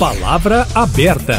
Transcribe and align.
Palavra 0.00 0.66
aberta. 0.74 1.34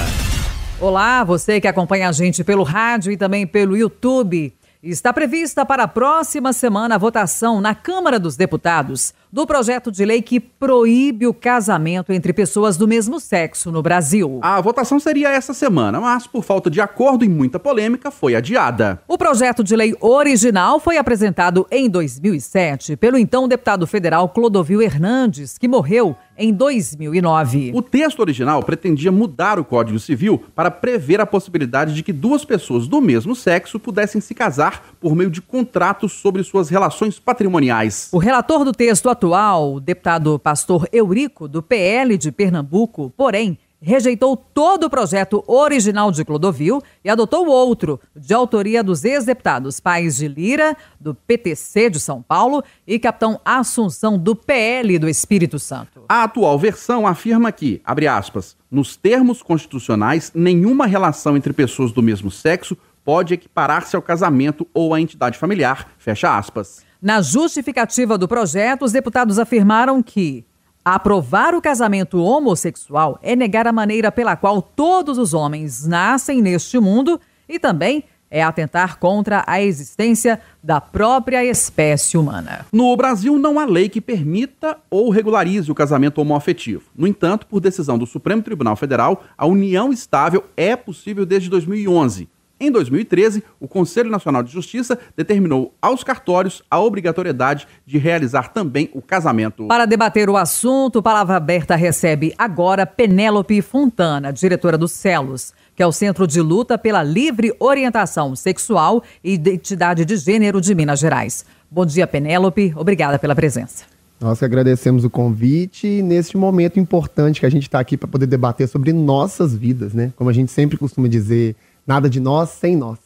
Olá, 0.79 1.23
você 1.23 1.59
que 1.59 1.67
acompanha 1.67 2.07
a 2.07 2.11
gente 2.11 2.43
pelo 2.43 2.61
rádio 2.61 3.11
e 3.11 3.17
também 3.17 3.47
pelo 3.47 3.75
YouTube. 3.75 4.53
Está 4.83 5.11
prevista 5.11 5.65
para 5.65 5.85
a 5.85 5.87
próxima 5.87 6.53
semana 6.53 6.93
a 6.93 6.97
votação 6.99 7.59
na 7.59 7.73
Câmara 7.73 8.19
dos 8.19 8.35
Deputados 8.37 9.15
do 9.31 9.47
projeto 9.47 9.91
de 9.91 10.03
lei 10.03 10.21
que 10.21 10.39
proíbe 10.39 11.25
o 11.25 11.33
casamento 11.33 12.11
entre 12.11 12.33
pessoas 12.33 12.75
do 12.75 12.87
mesmo 12.87 13.19
sexo 13.19 13.71
no 13.71 13.81
Brasil. 13.81 14.39
A 14.41 14.59
votação 14.59 14.99
seria 14.99 15.29
essa 15.29 15.53
semana, 15.53 16.01
mas 16.01 16.27
por 16.27 16.43
falta 16.43 16.69
de 16.69 16.81
acordo 16.81 17.23
e 17.23 17.29
muita 17.29 17.59
polêmica 17.59 18.11
foi 18.11 18.35
adiada. 18.35 19.01
O 19.07 19.17
projeto 19.17 19.63
de 19.63 19.75
lei 19.75 19.95
original 20.01 20.79
foi 20.79 20.97
apresentado 20.97 21.65
em 21.71 21.89
2007 21.89 22.97
pelo 22.97 23.17
então 23.17 23.47
deputado 23.47 23.87
federal 23.87 24.27
Clodovil 24.29 24.81
Hernandes, 24.81 25.57
que 25.57 25.67
morreu 25.67 26.15
em 26.37 26.51
2009. 26.51 27.71
O 27.73 27.81
texto 27.81 28.19
original 28.19 28.63
pretendia 28.63 29.11
mudar 29.11 29.59
o 29.59 29.65
Código 29.65 29.99
Civil 29.99 30.43
para 30.55 30.71
prever 30.71 31.21
a 31.21 31.25
possibilidade 31.25 31.93
de 31.93 32.01
que 32.01 32.11
duas 32.11 32.43
pessoas 32.43 32.87
do 32.87 32.99
mesmo 32.99 33.35
sexo 33.35 33.79
pudessem 33.79 34.19
se 34.19 34.33
casar 34.33 34.83
por 34.99 35.15
meio 35.15 35.29
de 35.29 35.41
contratos 35.41 36.13
sobre 36.13 36.43
suas 36.43 36.69
relações 36.69 37.19
patrimoniais. 37.19 38.09
O 38.11 38.17
relator 38.17 38.65
do 38.65 38.71
texto 38.71 39.07
atual, 39.09 39.20
o 39.29 39.79
deputado 39.79 40.37
pastor 40.39 40.87
Eurico, 40.91 41.47
do 41.47 41.61
PL 41.61 42.17
de 42.17 42.31
Pernambuco, 42.31 43.13
porém, 43.15 43.57
rejeitou 43.81 44.37
todo 44.37 44.85
o 44.85 44.89
projeto 44.89 45.43
original 45.47 46.11
de 46.11 46.23
Clodovil 46.23 46.81
e 47.03 47.09
adotou 47.09 47.47
outro, 47.47 47.99
de 48.15 48.33
autoria 48.33 48.83
dos 48.83 49.03
ex-deputados 49.03 49.79
Pais 49.79 50.17
de 50.17 50.27
Lira, 50.27 50.77
do 50.99 51.15
PTC 51.15 51.89
de 51.89 51.99
São 51.99 52.21
Paulo, 52.21 52.63
e 52.85 52.99
Capitão 52.99 53.41
Assunção, 53.43 54.19
do 54.19 54.35
PL 54.35 54.99
do 54.99 55.09
Espírito 55.09 55.57
Santo. 55.57 56.03
A 56.07 56.23
atual 56.23 56.57
versão 56.59 57.07
afirma 57.07 57.51
que, 57.51 57.81
abre 57.83 58.07
aspas, 58.07 58.55
nos 58.69 58.95
termos 58.95 59.41
constitucionais, 59.41 60.31
nenhuma 60.35 60.85
relação 60.85 61.35
entre 61.35 61.51
pessoas 61.51 61.91
do 61.91 62.03
mesmo 62.03 62.29
sexo 62.29 62.77
pode 63.03 63.33
equiparar-se 63.33 63.95
ao 63.95 64.01
casamento 64.01 64.67
ou 64.75 64.93
à 64.93 65.01
entidade 65.01 65.37
familiar, 65.39 65.91
fecha 65.97 66.37
aspas. 66.37 66.85
Na 67.01 67.21
justificativa 67.21 68.17
do 68.17 68.27
projeto, 68.27 68.85
os 68.85 68.91
deputados 68.91 69.39
afirmaram 69.39 70.03
que 70.03 70.45
Aprovar 70.83 71.53
o 71.53 71.61
casamento 71.61 72.19
homossexual 72.19 73.19
é 73.21 73.35
negar 73.35 73.67
a 73.67 73.71
maneira 73.71 74.11
pela 74.11 74.35
qual 74.35 74.63
todos 74.63 75.19
os 75.19 75.31
homens 75.31 75.85
nascem 75.85 76.41
neste 76.41 76.79
mundo 76.79 77.21
e 77.47 77.59
também 77.59 78.03
é 78.31 78.41
atentar 78.41 78.97
contra 78.97 79.43
a 79.45 79.61
existência 79.61 80.41
da 80.63 80.81
própria 80.81 81.45
espécie 81.45 82.17
humana. 82.17 82.65
No 82.71 82.95
Brasil, 82.95 83.37
não 83.37 83.59
há 83.59 83.65
lei 83.65 83.89
que 83.89 84.01
permita 84.01 84.77
ou 84.89 85.11
regularize 85.11 85.69
o 85.69 85.75
casamento 85.75 86.19
homoafetivo. 86.19 86.83
No 86.95 87.05
entanto, 87.05 87.45
por 87.45 87.59
decisão 87.59 87.97
do 87.99 88.07
Supremo 88.07 88.41
Tribunal 88.41 88.75
Federal, 88.75 89.23
a 89.37 89.45
união 89.45 89.93
estável 89.93 90.45
é 90.57 90.75
possível 90.75 91.27
desde 91.27 91.47
2011. 91.47 92.27
Em 92.63 92.71
2013, 92.71 93.43
o 93.59 93.67
Conselho 93.67 94.11
Nacional 94.11 94.43
de 94.43 94.51
Justiça 94.51 94.99
determinou 95.17 95.73
aos 95.81 96.03
cartórios 96.03 96.61
a 96.69 96.79
obrigatoriedade 96.79 97.67
de 97.87 97.97
realizar 97.97 98.53
também 98.53 98.87
o 98.93 99.01
casamento. 99.01 99.65
Para 99.65 99.87
debater 99.87 100.29
o 100.29 100.37
assunto, 100.37 101.01
Palavra 101.01 101.37
Aberta 101.37 101.75
recebe 101.75 102.35
agora 102.37 102.85
Penélope 102.85 103.63
Fontana, 103.63 104.31
diretora 104.31 104.77
do 104.77 104.87
CELOS, 104.87 105.55
que 105.75 105.81
é 105.81 105.87
o 105.87 105.91
Centro 105.91 106.27
de 106.27 106.39
Luta 106.39 106.77
pela 106.77 107.01
Livre 107.01 107.51
Orientação 107.59 108.35
Sexual 108.35 109.01
e 109.23 109.33
Identidade 109.33 110.05
de 110.05 110.15
Gênero 110.17 110.61
de 110.61 110.75
Minas 110.75 110.99
Gerais. 110.99 111.43
Bom 111.71 111.83
dia, 111.83 112.05
Penélope. 112.05 112.73
Obrigada 112.75 113.17
pela 113.17 113.33
presença. 113.33 113.85
Nós 114.19 114.37
que 114.37 114.45
agradecemos 114.45 115.03
o 115.03 115.09
convite 115.09 116.03
neste 116.03 116.37
momento 116.37 116.79
importante 116.79 117.39
que 117.39 117.45
a 117.47 117.49
gente 117.49 117.63
está 117.63 117.79
aqui 117.79 117.97
para 117.97 118.07
poder 118.07 118.27
debater 118.27 118.67
sobre 118.67 118.93
nossas 118.93 119.55
vidas, 119.55 119.95
né? 119.95 120.13
Como 120.15 120.29
a 120.29 120.33
gente 120.33 120.51
sempre 120.51 120.77
costuma 120.77 121.07
dizer, 121.07 121.55
Nada 121.85 122.09
de 122.09 122.19
nós 122.19 122.49
sem 122.49 122.75
nós. 122.75 122.97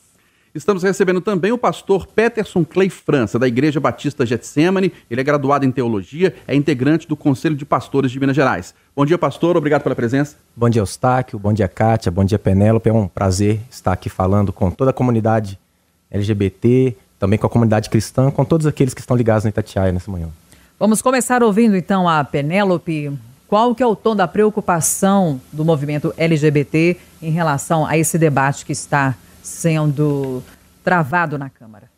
Estamos 0.55 0.83
recebendo 0.83 1.19
também 1.19 1.51
o 1.51 1.57
pastor 1.57 2.07
Peterson 2.07 2.63
Clay 2.63 2.89
França, 2.89 3.37
da 3.37 3.45
Igreja 3.45 3.77
Batista 3.77 4.25
Getsemane. 4.25 4.93
Ele 5.11 5.19
é 5.19 5.23
graduado 5.23 5.65
em 5.65 5.71
teologia, 5.71 6.33
é 6.47 6.55
integrante 6.55 7.05
do 7.09 7.17
Conselho 7.17 7.57
de 7.57 7.65
Pastores 7.65 8.09
de 8.09 8.17
Minas 8.21 8.37
Gerais. 8.37 8.73
Bom 8.95 9.05
dia, 9.05 9.17
pastor. 9.17 9.57
Obrigado 9.57 9.83
pela 9.83 9.95
presença. 9.95 10.37
Bom 10.55 10.69
dia, 10.69 10.81
Eustáquio. 10.81 11.37
Bom 11.37 11.51
dia, 11.51 11.67
Kátia. 11.67 12.09
Bom 12.09 12.23
dia, 12.23 12.39
Penélope. 12.39 12.87
É 12.87 12.93
um 12.93 13.05
prazer 13.05 13.59
estar 13.69 13.91
aqui 13.91 14.07
falando 14.07 14.53
com 14.53 14.71
toda 14.71 14.91
a 14.91 14.93
comunidade 14.93 15.59
LGBT, 16.09 16.95
também 17.19 17.37
com 17.37 17.47
a 17.47 17.49
comunidade 17.49 17.89
cristã, 17.89 18.31
com 18.31 18.45
todos 18.45 18.65
aqueles 18.65 18.93
que 18.93 19.01
estão 19.01 19.17
ligados 19.17 19.43
no 19.43 19.49
Itatiaia 19.49 19.91
nessa 19.91 20.09
manhã. 20.09 20.29
Vamos 20.79 21.01
começar 21.01 21.43
ouvindo 21.43 21.75
então 21.75 22.07
a 22.07 22.23
Penélope. 22.23 23.11
Qual 23.47 23.75
que 23.75 23.83
é 23.83 23.85
o 23.85 23.95
tom 23.95 24.15
da 24.15 24.27
preocupação 24.27 25.39
do 25.51 25.63
movimento 25.63 26.13
LGBT 26.17 26.97
em 27.25 27.31
relação 27.31 27.85
a 27.85 27.97
esse 27.97 28.17
debate 28.17 28.65
que 28.65 28.71
está 28.71 29.15
sendo 29.41 30.43
travado 30.83 31.37
na 31.37 31.49
Câmara? 31.49 31.89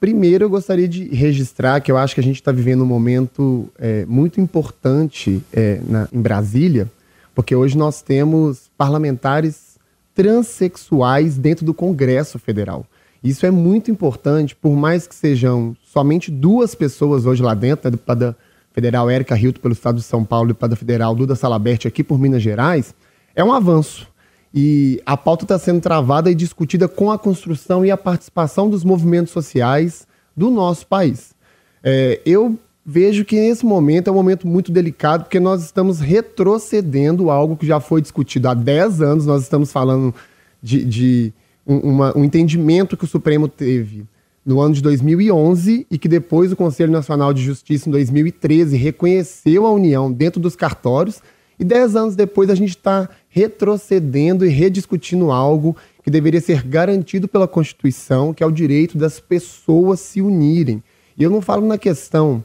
Primeiro, 0.00 0.44
eu 0.44 0.50
gostaria 0.50 0.88
de 0.88 1.04
registrar 1.08 1.80
que 1.80 1.90
eu 1.90 1.96
acho 1.96 2.14
que 2.14 2.20
a 2.20 2.24
gente 2.24 2.36
está 2.36 2.52
vivendo 2.52 2.82
um 2.82 2.86
momento 2.86 3.70
é, 3.78 4.04
muito 4.06 4.40
importante 4.40 5.42
é, 5.52 5.80
na, 5.86 6.08
em 6.12 6.20
Brasília, 6.20 6.90
porque 7.34 7.54
hoje 7.54 7.76
nós 7.76 8.02
temos 8.02 8.70
parlamentares 8.76 9.76
transexuais 10.14 11.36
dentro 11.36 11.64
do 11.64 11.74
Congresso 11.74 12.38
Federal. 12.38 12.86
Isso 13.22 13.44
é 13.44 13.50
muito 13.50 13.90
importante, 13.90 14.54
por 14.54 14.76
mais 14.76 15.06
que 15.06 15.14
sejam 15.14 15.76
somente 15.84 16.30
duas 16.30 16.74
pessoas 16.74 17.26
hoje 17.26 17.42
lá 17.42 17.54
dentro, 17.54 17.86
né, 17.86 17.90
deputada 17.90 18.36
Federal 18.72 19.08
Érica 19.08 19.36
Hilton 19.36 19.60
pelo 19.60 19.72
Estado 19.72 19.96
de 19.96 20.02
São 20.02 20.24
Paulo 20.24 20.50
e 20.50 20.54
para 20.54 20.76
Federal 20.76 21.14
Duda 21.14 21.34
Salabert 21.34 21.86
aqui 21.86 22.04
por 22.04 22.18
Minas 22.18 22.42
Gerais, 22.42 22.94
é 23.34 23.42
um 23.42 23.52
avanço. 23.52 24.06
E 24.54 25.02
a 25.04 25.16
pauta 25.16 25.44
está 25.44 25.58
sendo 25.58 25.80
travada 25.80 26.30
e 26.30 26.34
discutida 26.34 26.88
com 26.88 27.10
a 27.10 27.18
construção 27.18 27.84
e 27.84 27.90
a 27.90 27.96
participação 27.96 28.70
dos 28.70 28.84
movimentos 28.84 29.32
sociais 29.32 30.06
do 30.36 30.50
nosso 30.50 30.86
país. 30.86 31.34
É, 31.82 32.20
eu 32.24 32.58
vejo 32.84 33.24
que 33.24 33.34
nesse 33.34 33.66
momento 33.66 34.08
é 34.08 34.12
um 34.12 34.14
momento 34.14 34.46
muito 34.46 34.70
delicado, 34.70 35.24
porque 35.24 35.40
nós 35.40 35.64
estamos 35.64 35.98
retrocedendo 35.98 37.30
algo 37.30 37.56
que 37.56 37.66
já 37.66 37.80
foi 37.80 38.00
discutido 38.00 38.48
há 38.48 38.54
10 38.54 39.02
anos. 39.02 39.26
Nós 39.26 39.42
estamos 39.42 39.72
falando 39.72 40.14
de, 40.62 40.84
de 40.84 41.32
um, 41.66 41.78
uma, 41.78 42.16
um 42.16 42.24
entendimento 42.24 42.96
que 42.96 43.04
o 43.04 43.08
Supremo 43.08 43.48
teve 43.48 44.06
no 44.44 44.60
ano 44.60 44.74
de 44.74 44.80
2011 44.80 45.88
e 45.90 45.98
que 45.98 46.06
depois 46.06 46.52
o 46.52 46.56
Conselho 46.56 46.92
Nacional 46.92 47.34
de 47.34 47.42
Justiça, 47.42 47.88
em 47.88 47.92
2013, 47.92 48.76
reconheceu 48.76 49.66
a 49.66 49.72
União 49.72 50.10
dentro 50.12 50.40
dos 50.40 50.54
cartórios. 50.54 51.20
E 51.58 51.64
dez 51.64 51.96
anos 51.96 52.14
depois 52.14 52.48
a 52.48 52.54
gente 52.54 52.70
está 52.70 53.08
retrocedendo 53.36 54.46
e 54.46 54.48
rediscutindo 54.48 55.30
algo 55.30 55.76
que 56.02 56.10
deveria 56.10 56.40
ser 56.40 56.62
garantido 56.62 57.28
pela 57.28 57.46
Constituição, 57.46 58.32
que 58.32 58.42
é 58.42 58.46
o 58.46 58.50
direito 58.50 58.96
das 58.96 59.20
pessoas 59.20 60.00
se 60.00 60.22
unirem. 60.22 60.82
E 61.18 61.22
eu 61.22 61.28
não 61.28 61.42
falo 61.42 61.66
na 61.66 61.76
questão 61.76 62.42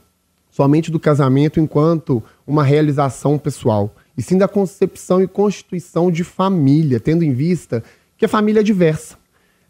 somente 0.49 0.91
do 0.91 0.99
casamento 0.99 1.61
enquanto 1.61 2.21
uma 2.45 2.61
realização 2.61 3.37
pessoal, 3.37 3.95
e 4.17 4.21
sim 4.21 4.37
da 4.37 4.49
concepção 4.49 5.23
e 5.23 5.27
constituição 5.27 6.11
de 6.11 6.25
família, 6.25 6.99
tendo 6.99 7.23
em 7.23 7.31
vista 7.31 7.81
que 8.17 8.25
a 8.25 8.29
família 8.29 8.59
é 8.59 8.63
diversa. 8.63 9.15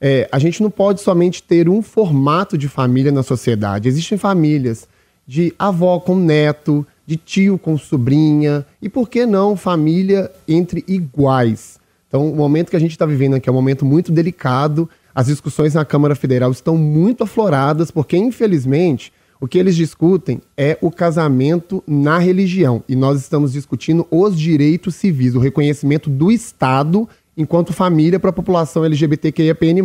É, 0.02 0.28
a 0.32 0.40
gente 0.40 0.64
não 0.64 0.72
pode 0.72 1.02
somente 1.02 1.44
ter 1.44 1.70
um 1.70 1.84
formato 1.84 2.58
de 2.58 2.68
família 2.68 3.12
na 3.12 3.22
sociedade. 3.22 3.88
Existem 3.88 4.18
famílias 4.18 4.88
de 5.28 5.54
avó 5.60 6.00
com 6.00 6.16
neto, 6.16 6.84
de 7.12 7.18
tio 7.18 7.58
com 7.58 7.78
sobrinha, 7.78 8.66
e 8.82 8.88
por 8.88 9.10
que 9.10 9.26
não 9.26 9.58
família 9.58 10.32
entre 10.48 10.82
iguais? 10.88 11.78
Então, 12.08 12.32
o 12.32 12.36
momento 12.36 12.70
que 12.70 12.78
a 12.78 12.80
gente 12.80 12.92
está 12.92 13.06
vivendo 13.06 13.34
aqui 13.34 13.50
é 13.50 13.52
um 13.52 13.56
momento 13.56 13.86
muito 13.86 14.14
delicado. 14.14 14.90
As 15.14 15.26
discussões 15.26 15.74
na 15.74 15.84
Câmara 15.84 16.16
Federal 16.16 16.50
estão 16.52 16.78
muito 16.78 17.26
afloradas, 17.26 17.92
porque, 17.92 18.16
infelizmente, 18.16 19.12
o 19.42 19.48
que 19.48 19.58
eles 19.58 19.76
discutem 19.76 20.42
é 20.56 20.78
o 20.80 20.90
casamento 20.90 21.84
na 21.86 22.18
religião. 22.18 22.82
E 22.88 22.96
nós 22.96 23.20
estamos 23.20 23.52
discutindo 23.52 24.08
os 24.10 24.40
direitos 24.40 24.96
civis, 24.96 25.36
o 25.36 25.40
reconhecimento 25.40 26.10
do 26.10 26.32
Estado 26.32 27.10
enquanto 27.36 27.74
família 27.74 28.20
para 28.20 28.30
a 28.30 28.34
população 28.34 28.86
LGBTQIAPN+. 28.86 29.82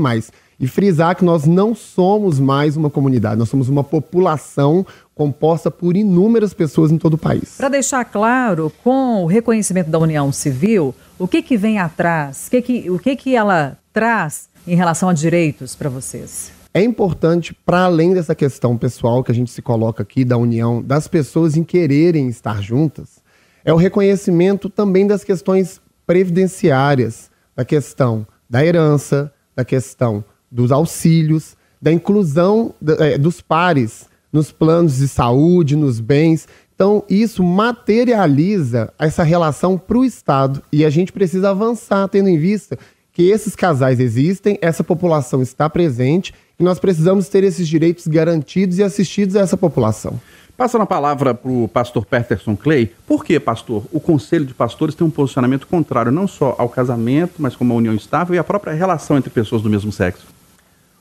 E 0.58 0.66
frisar 0.66 1.14
que 1.14 1.24
nós 1.24 1.44
não 1.44 1.74
somos 1.74 2.40
mais 2.40 2.76
uma 2.76 2.88
comunidade, 2.88 3.38
nós 3.38 3.48
somos 3.48 3.68
uma 3.68 3.84
população 3.84 4.86
composta 5.16 5.70
por 5.70 5.96
inúmeras 5.96 6.52
pessoas 6.52 6.92
em 6.92 6.98
todo 6.98 7.14
o 7.14 7.18
país. 7.18 7.56
Para 7.56 7.70
deixar 7.70 8.04
claro, 8.04 8.70
com 8.84 9.24
o 9.24 9.26
reconhecimento 9.26 9.88
da 9.88 9.98
União 9.98 10.30
Civil, 10.30 10.94
o 11.18 11.26
que, 11.26 11.40
que 11.40 11.56
vem 11.56 11.78
atrás? 11.78 12.46
O 12.46 12.50
que, 12.50 12.62
que, 12.62 12.90
o 12.90 12.98
que, 12.98 13.16
que 13.16 13.34
ela 13.34 13.78
traz 13.94 14.50
em 14.66 14.76
relação 14.76 15.08
a 15.08 15.14
direitos 15.14 15.74
para 15.74 15.88
vocês? 15.88 16.52
É 16.74 16.82
importante, 16.82 17.54
para 17.54 17.84
além 17.84 18.12
dessa 18.12 18.34
questão 18.34 18.76
pessoal 18.76 19.24
que 19.24 19.32
a 19.32 19.34
gente 19.34 19.50
se 19.50 19.62
coloca 19.62 20.02
aqui, 20.02 20.22
da 20.22 20.36
união 20.36 20.82
das 20.82 21.08
pessoas 21.08 21.56
em 21.56 21.64
quererem 21.64 22.28
estar 22.28 22.60
juntas, 22.60 23.22
é 23.64 23.72
o 23.72 23.76
reconhecimento 23.76 24.68
também 24.68 25.06
das 25.06 25.24
questões 25.24 25.80
previdenciárias, 26.06 27.30
da 27.56 27.64
questão 27.64 28.26
da 28.50 28.62
herança, 28.62 29.32
da 29.56 29.64
questão 29.64 30.22
dos 30.52 30.70
auxílios, 30.70 31.56
da 31.80 31.90
inclusão 31.90 32.74
é, 32.98 33.16
dos 33.16 33.40
pares 33.40 34.14
nos 34.36 34.52
planos 34.52 34.98
de 34.98 35.08
saúde, 35.08 35.74
nos 35.74 35.98
bens, 35.98 36.46
Então, 36.74 37.02
isso 37.08 37.42
materializa 37.42 38.92
essa 38.98 39.22
relação 39.22 39.78
para 39.78 39.96
o 39.96 40.04
Estado. 40.04 40.62
E 40.70 40.84
a 40.84 40.90
gente 40.90 41.10
precisa 41.10 41.48
avançar, 41.48 42.06
tendo 42.08 42.28
em 42.28 42.36
vista 42.36 42.78
que 43.14 43.30
esses 43.30 43.56
casais 43.56 43.98
existem, 43.98 44.58
essa 44.60 44.84
população 44.84 45.40
está 45.40 45.70
presente 45.70 46.34
e 46.60 46.62
nós 46.62 46.78
precisamos 46.78 47.30
ter 47.30 47.44
esses 47.44 47.66
direitos 47.66 48.06
garantidos 48.06 48.76
e 48.76 48.82
assistidos 48.82 49.36
a 49.36 49.40
essa 49.40 49.56
população. 49.56 50.20
Passando 50.54 50.82
a 50.82 50.86
palavra 50.86 51.32
para 51.32 51.50
o 51.50 51.66
pastor 51.66 52.04
Peterson 52.04 52.54
Clay, 52.54 52.92
por 53.06 53.24
que, 53.24 53.40
pastor, 53.40 53.84
o 53.90 53.98
Conselho 53.98 54.44
de 54.44 54.52
Pastores 54.52 54.94
tem 54.94 55.06
um 55.06 55.10
posicionamento 55.10 55.66
contrário 55.66 56.12
não 56.12 56.28
só 56.28 56.54
ao 56.58 56.68
casamento, 56.68 57.36
mas 57.38 57.56
como 57.56 57.72
à 57.72 57.76
união 57.76 57.94
estável 57.94 58.34
e 58.34 58.38
à 58.38 58.44
própria 58.44 58.74
relação 58.74 59.16
entre 59.16 59.30
pessoas 59.30 59.62
do 59.62 59.70
mesmo 59.70 59.90
sexo? 59.90 60.26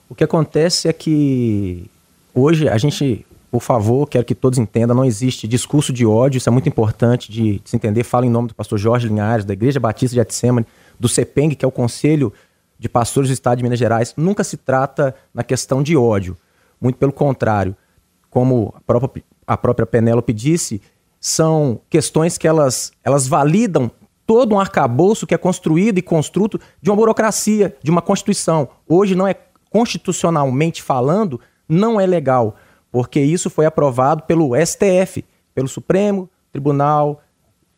O 0.08 0.16
que 0.16 0.24
acontece 0.24 0.88
é 0.88 0.94
que 0.94 1.90
hoje 2.36 2.68
a 2.68 2.78
gente, 2.78 3.26
por 3.50 3.62
favor, 3.62 4.08
quero 4.08 4.26
que 4.26 4.36
todos 4.36 4.60
entendam, 4.60 4.96
não 4.96 5.06
existe 5.06 5.48
discurso 5.48 5.94
de 5.94 6.06
ódio, 6.06 6.38
isso 6.38 6.50
é 6.50 6.52
muito 6.52 6.70
importante 6.70 7.32
de, 7.32 7.60
de 7.60 7.70
se 7.70 7.76
entender. 7.76 8.04
Falo 8.04 8.26
em 8.26 8.30
nome 8.30 8.50
do 8.50 8.56
pastor 8.56 8.78
Jorge 8.78 9.08
Linhares, 9.08 9.46
da 9.46 9.54
Igreja 9.54 9.80
Batista 9.80 10.16
de 10.16 10.22
Getsemane, 10.22 10.68
do 11.00 11.08
CEPENG, 11.08 11.56
que 11.56 11.64
é 11.64 11.68
o 11.68 11.72
Conselho 11.72 12.32
de 12.78 12.90
Pastores 12.90 13.30
do 13.30 13.34
Estado 13.34 13.58
de 13.58 13.64
Minas 13.64 13.80
Gerais, 13.80 14.14
nunca 14.18 14.44
se 14.44 14.58
trata 14.58 15.16
na 15.34 15.44
questão 15.44 15.82
de 15.82 15.96
ódio. 15.96 16.38
Muito 16.80 16.98
pelo 16.98 17.14
contrário. 17.14 17.76
Como 18.30 18.74
a 18.76 18.82
própria, 18.82 19.24
a 19.48 19.58
própria 19.58 19.86
Penélope 19.86 20.34
disse, 20.34 20.82
são 21.20 21.80
questões 21.90 22.38
que 22.38 22.48
elas, 22.48 22.92
elas 23.04 23.28
validam 23.28 23.90
todo 24.28 24.56
um 24.56 24.60
arcabouço 24.60 25.26
que 25.26 25.34
é 25.34 25.38
construído 25.38 25.98
e 25.98 26.02
construído 26.02 26.60
de 26.82 26.90
uma 26.90 26.96
burocracia, 26.96 27.76
de 27.82 27.90
uma 27.90 28.02
Constituição. 28.02 28.68
Hoje 28.88 29.16
não 29.16 29.28
é 29.28 29.36
constitucionalmente 29.70 30.82
falando, 30.82 31.40
não 31.68 32.00
é 32.00 32.06
legal, 32.06 32.56
porque 32.92 33.20
isso 33.20 33.50
foi 33.50 33.66
aprovado 33.66 34.24
pelo 34.24 34.54
STF, 34.56 35.24
pelo 35.54 35.68
Supremo 35.68 36.30
Tribunal, 36.52 37.22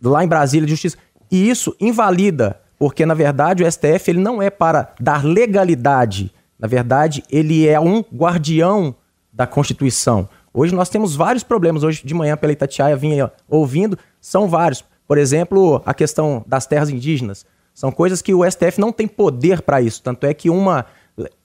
lá 0.01 0.23
em 0.23 0.27
Brasília 0.27 0.65
de 0.65 0.71
Justiça. 0.71 0.97
E 1.31 1.49
isso 1.49 1.75
invalida 1.79 2.59
porque 2.77 3.05
na 3.05 3.13
verdade 3.13 3.63
o 3.63 3.71
STF 3.71 4.11
ele 4.11 4.19
não 4.19 4.41
é 4.41 4.49
para 4.49 4.93
dar 4.99 5.25
legalidade, 5.25 6.31
na 6.59 6.67
verdade 6.67 7.23
ele 7.29 7.67
é 7.67 7.79
um 7.79 8.03
guardião 8.13 8.95
da 9.33 9.47
Constituição. 9.47 10.29
Hoje 10.53 10.73
nós 10.73 10.89
temos 10.89 11.15
vários 11.15 11.43
problemas, 11.43 11.83
hoje 11.83 12.05
de 12.05 12.13
manhã 12.13 12.35
pela 12.35 12.53
Itatiaia 12.53 12.95
vinha 12.95 13.31
ouvindo, 13.47 13.97
são 14.19 14.47
vários. 14.47 14.83
Por 15.07 15.17
exemplo, 15.17 15.81
a 15.85 15.93
questão 15.93 16.43
das 16.47 16.65
terras 16.65 16.89
indígenas. 16.89 17.45
São 17.73 17.91
coisas 17.91 18.23
que 18.23 18.33
o 18.33 18.43
STF 18.49 18.79
não 18.79 18.91
tem 18.91 19.07
poder 19.07 19.61
para 19.61 19.79
isso, 19.79 20.01
tanto 20.01 20.25
é 20.25 20.33
que 20.33 20.49
uma, 20.49 20.85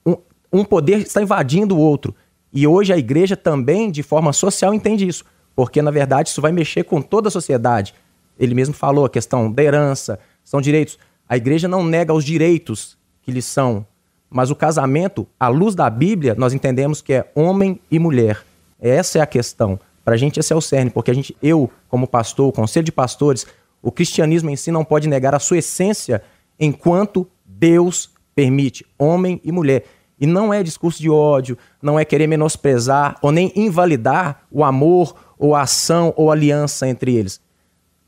um, 0.05 0.17
um 0.51 0.65
poder 0.65 1.01
está 1.01 1.21
invadindo 1.21 1.77
o 1.77 1.79
outro. 1.79 2.15
E 2.53 2.67
hoje 2.67 2.93
a 2.93 2.99
igreja 2.99 3.37
também, 3.37 3.91
de 3.91 4.03
forma 4.03 4.33
social, 4.33 4.75
entende 4.75 5.07
isso, 5.07 5.25
porque 5.57 5.81
na 5.81 5.91
verdade 5.91 6.29
isso 6.29 6.43
vai 6.43 6.53
mexer 6.53 6.85
com 6.85 7.01
toda 7.01 7.29
a 7.29 7.31
sociedade. 7.31 7.95
Ele 8.39 8.55
mesmo 8.55 8.75
falou 8.75 9.05
a 9.05 9.11
questão 9.11 9.51
da 9.51 9.63
herança, 9.63 10.19
são 10.45 10.61
direitos. 10.61 10.99
A 11.29 11.37
igreja 11.37 11.67
não 11.67 11.85
nega 11.85 12.13
os 12.13 12.25
direitos 12.25 12.99
que 13.23 13.31
lhes 13.31 13.47
são, 13.47 13.87
mas 14.29 14.51
o 14.51 14.57
casamento, 14.57 15.27
à 15.39 15.49
luz 15.49 15.75
da 15.75 15.89
Bíblia, 15.89 16.35
nós 16.37 16.53
entendemos 16.53 17.01
que 17.01 17.13
é 17.13 17.31
homem 17.35 17.81
e 17.91 17.99
mulher. 17.99 18.45
Essa 18.81 19.19
é 19.19 19.23
a 19.23 19.27
questão. 19.27 19.79
Para 20.05 20.15
a 20.15 20.17
gente, 20.17 20.41
esse 20.41 20.53
é 20.53 20.57
o 20.57 20.61
cerne, 20.61 20.91
porque 20.91 21.11
a 21.11 21.15
gente, 21.15 21.37
eu, 21.43 21.71
como 21.89 22.07
pastor, 22.07 22.49
o 22.49 22.53
conselho 22.53 22.85
de 22.85 22.91
pastores, 22.91 23.47
o 23.81 23.93
cristianismo 23.93 24.51
em 24.51 24.57
si 24.57 24.71
não 24.71 24.85
pode 24.85 25.09
negar 25.09 25.35
a 25.35 25.39
sua 25.39 25.59
essência 25.59 26.23
enquanto 26.59 27.27
Deus 27.45 28.11
permite, 28.35 28.85
homem 28.99 29.41
e 29.45 29.53
mulher. 29.53 29.85
E 30.23 30.27
não 30.27 30.55
é 30.55 30.63
discurso 30.63 31.03
de 31.03 31.11
ódio, 31.11 31.59
não 31.83 31.99
é 31.99 32.05
querer 32.05 32.29
menosprezar 32.29 33.17
ou 33.21 33.33
nem 33.33 33.53
invalidar 33.57 34.43
o 34.53 34.63
amor 34.63 35.17
ou 35.37 35.53
a 35.53 35.63
ação 35.63 36.15
ou 36.17 36.31
aliança 36.31 36.87
entre 36.87 37.17
eles. 37.17 37.41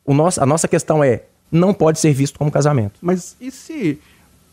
O 0.05 0.15
nosso, 0.15 0.41
a 0.41 0.47
nossa 0.47 0.69
questão 0.69 1.03
é 1.03 1.25
não 1.51 1.75
pode 1.75 1.99
ser 1.99 2.13
visto 2.13 2.39
como 2.39 2.53
casamento. 2.53 3.01
Mas 3.03 3.37
e 3.41 3.51
se 3.51 3.99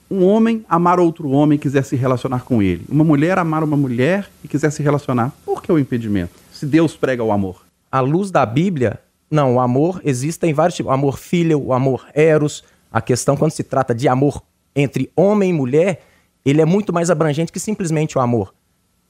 um 0.10 0.26
homem 0.26 0.66
amar 0.68 1.00
outro 1.00 1.30
homem 1.30 1.56
e 1.56 1.60
quiser 1.60 1.84
se 1.84 1.96
relacionar 1.96 2.46
com 2.46 2.64
ele? 2.64 2.84
Uma 2.90 3.04
mulher 3.04 3.38
amar 3.38 3.64
uma 3.64 3.78
mulher 3.78 4.28
e 4.44 4.48
quiser 4.48 4.72
se 4.72 4.82
relacionar? 4.82 5.32
Por 5.46 5.62
que 5.62 5.72
o 5.72 5.78
impedimento? 5.78 6.34
Se 6.52 6.66
Deus 6.66 6.96
prega 6.96 7.24
o 7.24 7.32
amor. 7.32 7.64
À 7.92 8.00
luz 8.00 8.32
da 8.32 8.44
Bíblia, 8.44 9.00
não, 9.30 9.58
o 9.58 9.60
amor 9.60 10.02
existe 10.04 10.48
em 10.48 10.54
vários 10.54 10.76
tipos. 10.76 10.90
O 10.90 10.94
amor 10.94 11.20
filho, 11.20 11.62
o 11.62 11.74
amor 11.74 12.08
eros. 12.16 12.64
A 12.92 13.02
questão, 13.02 13.38
quando 13.38 13.52
se 13.52 13.64
trata 13.64 13.94
de 13.94 14.08
amor 14.08 14.42
entre 14.76 15.12
homem 15.16 15.52
e 15.52 15.54
mulher, 15.54 16.02
ele 16.46 16.62
é 16.62 16.66
muito 16.66 16.92
mais 16.92 17.10
abrangente 17.10 17.52
que 17.52 17.60
simplesmente 17.60 18.18
o 18.18 18.22
amor. 18.22 18.54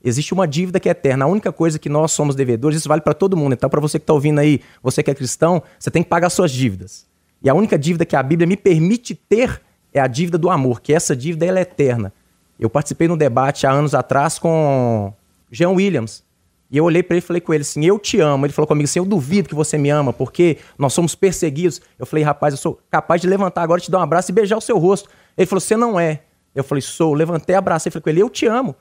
Existe 0.03 0.33
uma 0.33 0.47
dívida 0.47 0.79
que 0.79 0.89
é 0.89 0.91
eterna. 0.91 1.25
A 1.25 1.27
única 1.27 1.51
coisa 1.51 1.77
que 1.77 1.87
nós 1.87 2.11
somos 2.11 2.35
devedores, 2.35 2.79
isso 2.79 2.89
vale 2.89 3.01
para 3.01 3.13
todo 3.13 3.37
mundo. 3.37 3.53
Então, 3.53 3.69
para 3.69 3.79
você 3.79 3.99
que 3.99 4.03
está 4.03 4.13
ouvindo 4.13 4.39
aí, 4.39 4.59
você 4.81 5.03
que 5.03 5.11
é 5.11 5.13
cristão, 5.13 5.61
você 5.77 5.91
tem 5.91 6.01
que 6.01 6.09
pagar 6.09 6.29
suas 6.29 6.51
dívidas. 6.51 7.05
E 7.43 7.49
a 7.49 7.53
única 7.53 7.77
dívida 7.77 8.05
que 8.05 8.15
a 8.15 8.23
Bíblia 8.23 8.47
me 8.47 8.57
permite 8.57 9.13
ter 9.13 9.61
é 9.93 9.99
a 9.99 10.07
dívida 10.07 10.37
do 10.37 10.49
amor, 10.49 10.81
que 10.81 10.93
essa 10.93 11.15
dívida 11.15 11.45
é 11.45 11.61
eterna. 11.61 12.11
Eu 12.59 12.69
participei 12.69 13.07
num 13.07 13.17
debate 13.17 13.65
há 13.65 13.71
anos 13.71 13.93
atrás 13.93 14.39
com 14.39 15.13
Jean 15.51 15.71
Williams. 15.71 16.23
E 16.69 16.77
eu 16.77 16.85
olhei 16.85 17.03
para 17.03 17.17
ele 17.17 17.23
e 17.23 17.27
falei 17.27 17.41
com 17.41 17.53
ele 17.53 17.63
assim: 17.63 17.83
Eu 17.83 17.99
te 17.99 18.19
amo. 18.19 18.45
Ele 18.45 18.53
falou 18.53 18.67
comigo 18.67 18.85
assim: 18.85 18.99
Eu 18.99 19.05
duvido 19.05 19.49
que 19.49 19.55
você 19.55 19.77
me 19.77 19.89
ama, 19.89 20.13
porque 20.13 20.57
nós 20.77 20.93
somos 20.93 21.15
perseguidos. 21.15 21.81
Eu 21.99 22.05
falei: 22.05 22.23
Rapaz, 22.23 22.53
eu 22.53 22.57
sou 22.57 22.79
capaz 22.89 23.19
de 23.19 23.27
levantar 23.27 23.63
agora, 23.63 23.81
te 23.81 23.91
dar 23.91 23.99
um 23.99 24.03
abraço 24.03 24.31
e 24.31 24.33
beijar 24.33 24.57
o 24.57 24.61
seu 24.61 24.77
rosto. 24.77 25.09
Ele 25.37 25.47
falou: 25.47 25.59
Você 25.59 25.75
não 25.75 25.99
é. 25.99 26.21
Eu 26.55 26.63
falei: 26.63 26.81
Sou. 26.81 27.13
Levantei, 27.13 27.55
abracei. 27.55 27.91
Falei 27.91 28.03
com 28.03 28.09
ele: 28.09 28.21
Eu 28.21 28.29
te 28.29 28.45
amo. 28.45 28.75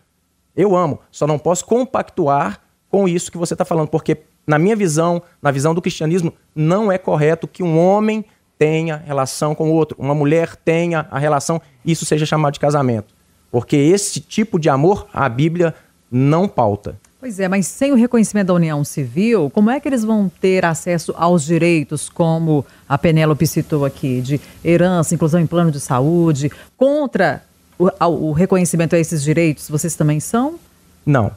Eu 0.56 0.76
amo. 0.76 1.00
Só 1.10 1.26
não 1.26 1.38
posso 1.38 1.64
compactuar 1.64 2.60
com 2.88 3.08
isso 3.08 3.30
que 3.30 3.38
você 3.38 3.54
está 3.54 3.64
falando, 3.64 3.88
porque, 3.88 4.18
na 4.46 4.58
minha 4.58 4.74
visão, 4.74 5.22
na 5.40 5.50
visão 5.50 5.72
do 5.74 5.80
cristianismo, 5.80 6.32
não 6.54 6.90
é 6.90 6.98
correto 6.98 7.46
que 7.46 7.62
um 7.62 7.78
homem 7.78 8.24
tenha 8.58 8.96
relação 8.96 9.54
com 9.54 9.70
o 9.70 9.72
outro, 9.72 9.96
uma 9.98 10.14
mulher 10.14 10.54
tenha 10.54 11.06
a 11.10 11.18
relação, 11.18 11.62
isso 11.84 12.04
seja 12.04 12.26
chamado 12.26 12.52
de 12.52 12.60
casamento. 12.60 13.14
Porque 13.50 13.74
esse 13.74 14.20
tipo 14.20 14.58
de 14.58 14.68
amor 14.68 15.06
a 15.14 15.28
Bíblia 15.28 15.74
não 16.10 16.46
pauta. 16.46 16.98
Pois 17.18 17.38
é, 17.38 17.48
mas 17.48 17.66
sem 17.66 17.92
o 17.92 17.94
reconhecimento 17.94 18.48
da 18.48 18.54
união 18.54 18.82
civil, 18.82 19.50
como 19.50 19.70
é 19.70 19.78
que 19.78 19.88
eles 19.88 20.04
vão 20.04 20.30
ter 20.40 20.64
acesso 20.64 21.14
aos 21.16 21.44
direitos, 21.44 22.08
como 22.08 22.64
a 22.88 22.96
Penélope 22.96 23.46
citou 23.46 23.84
aqui, 23.84 24.20
de 24.20 24.40
herança, 24.64 25.14
inclusão 25.14 25.40
em 25.40 25.46
plano 25.46 25.70
de 25.70 25.80
saúde, 25.80 26.50
contra 26.76 27.42
o, 27.80 28.28
o 28.28 28.32
reconhecimento 28.32 28.94
a 28.94 28.98
esses 28.98 29.22
direitos? 29.22 29.68
Vocês 29.68 29.96
também 29.96 30.20
são? 30.20 30.58
Não. 31.04 31.32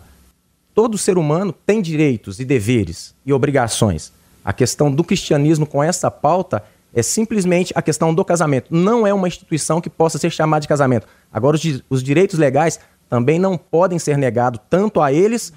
Todo 0.76 0.98
ser 0.98 1.18
humano 1.18 1.54
tem 1.54 1.82
direitos 1.82 2.40
e 2.40 2.46
deveres 2.46 3.16
e 3.26 3.32
obrigações. 3.32 4.12
A 4.44 4.52
questão 4.52 4.92
do 4.92 5.04
cristianismo 5.04 5.66
com 5.66 5.82
essa 5.82 6.12
pauta 6.12 6.64
é 6.94 7.02
simplesmente 7.02 7.72
a 7.76 7.82
questão 7.82 8.14
do 8.14 8.26
casamento. 8.26 8.76
Não 8.76 9.08
é 9.08 9.14
uma 9.14 9.28
instituição 9.28 9.80
que 9.80 9.90
possa 9.90 10.18
ser 10.18 10.32
chamada 10.32 10.62
de 10.62 10.68
casamento. 10.68 11.08
Agora, 11.32 11.56
os, 11.56 11.84
os 11.90 12.04
direitos 12.04 12.38
legais 12.38 12.80
também 13.10 13.40
não 13.40 13.58
podem 13.58 13.98
ser 13.98 14.18
negados 14.18 14.60
tanto 14.70 15.00
a 15.00 15.14
eles 15.14 15.54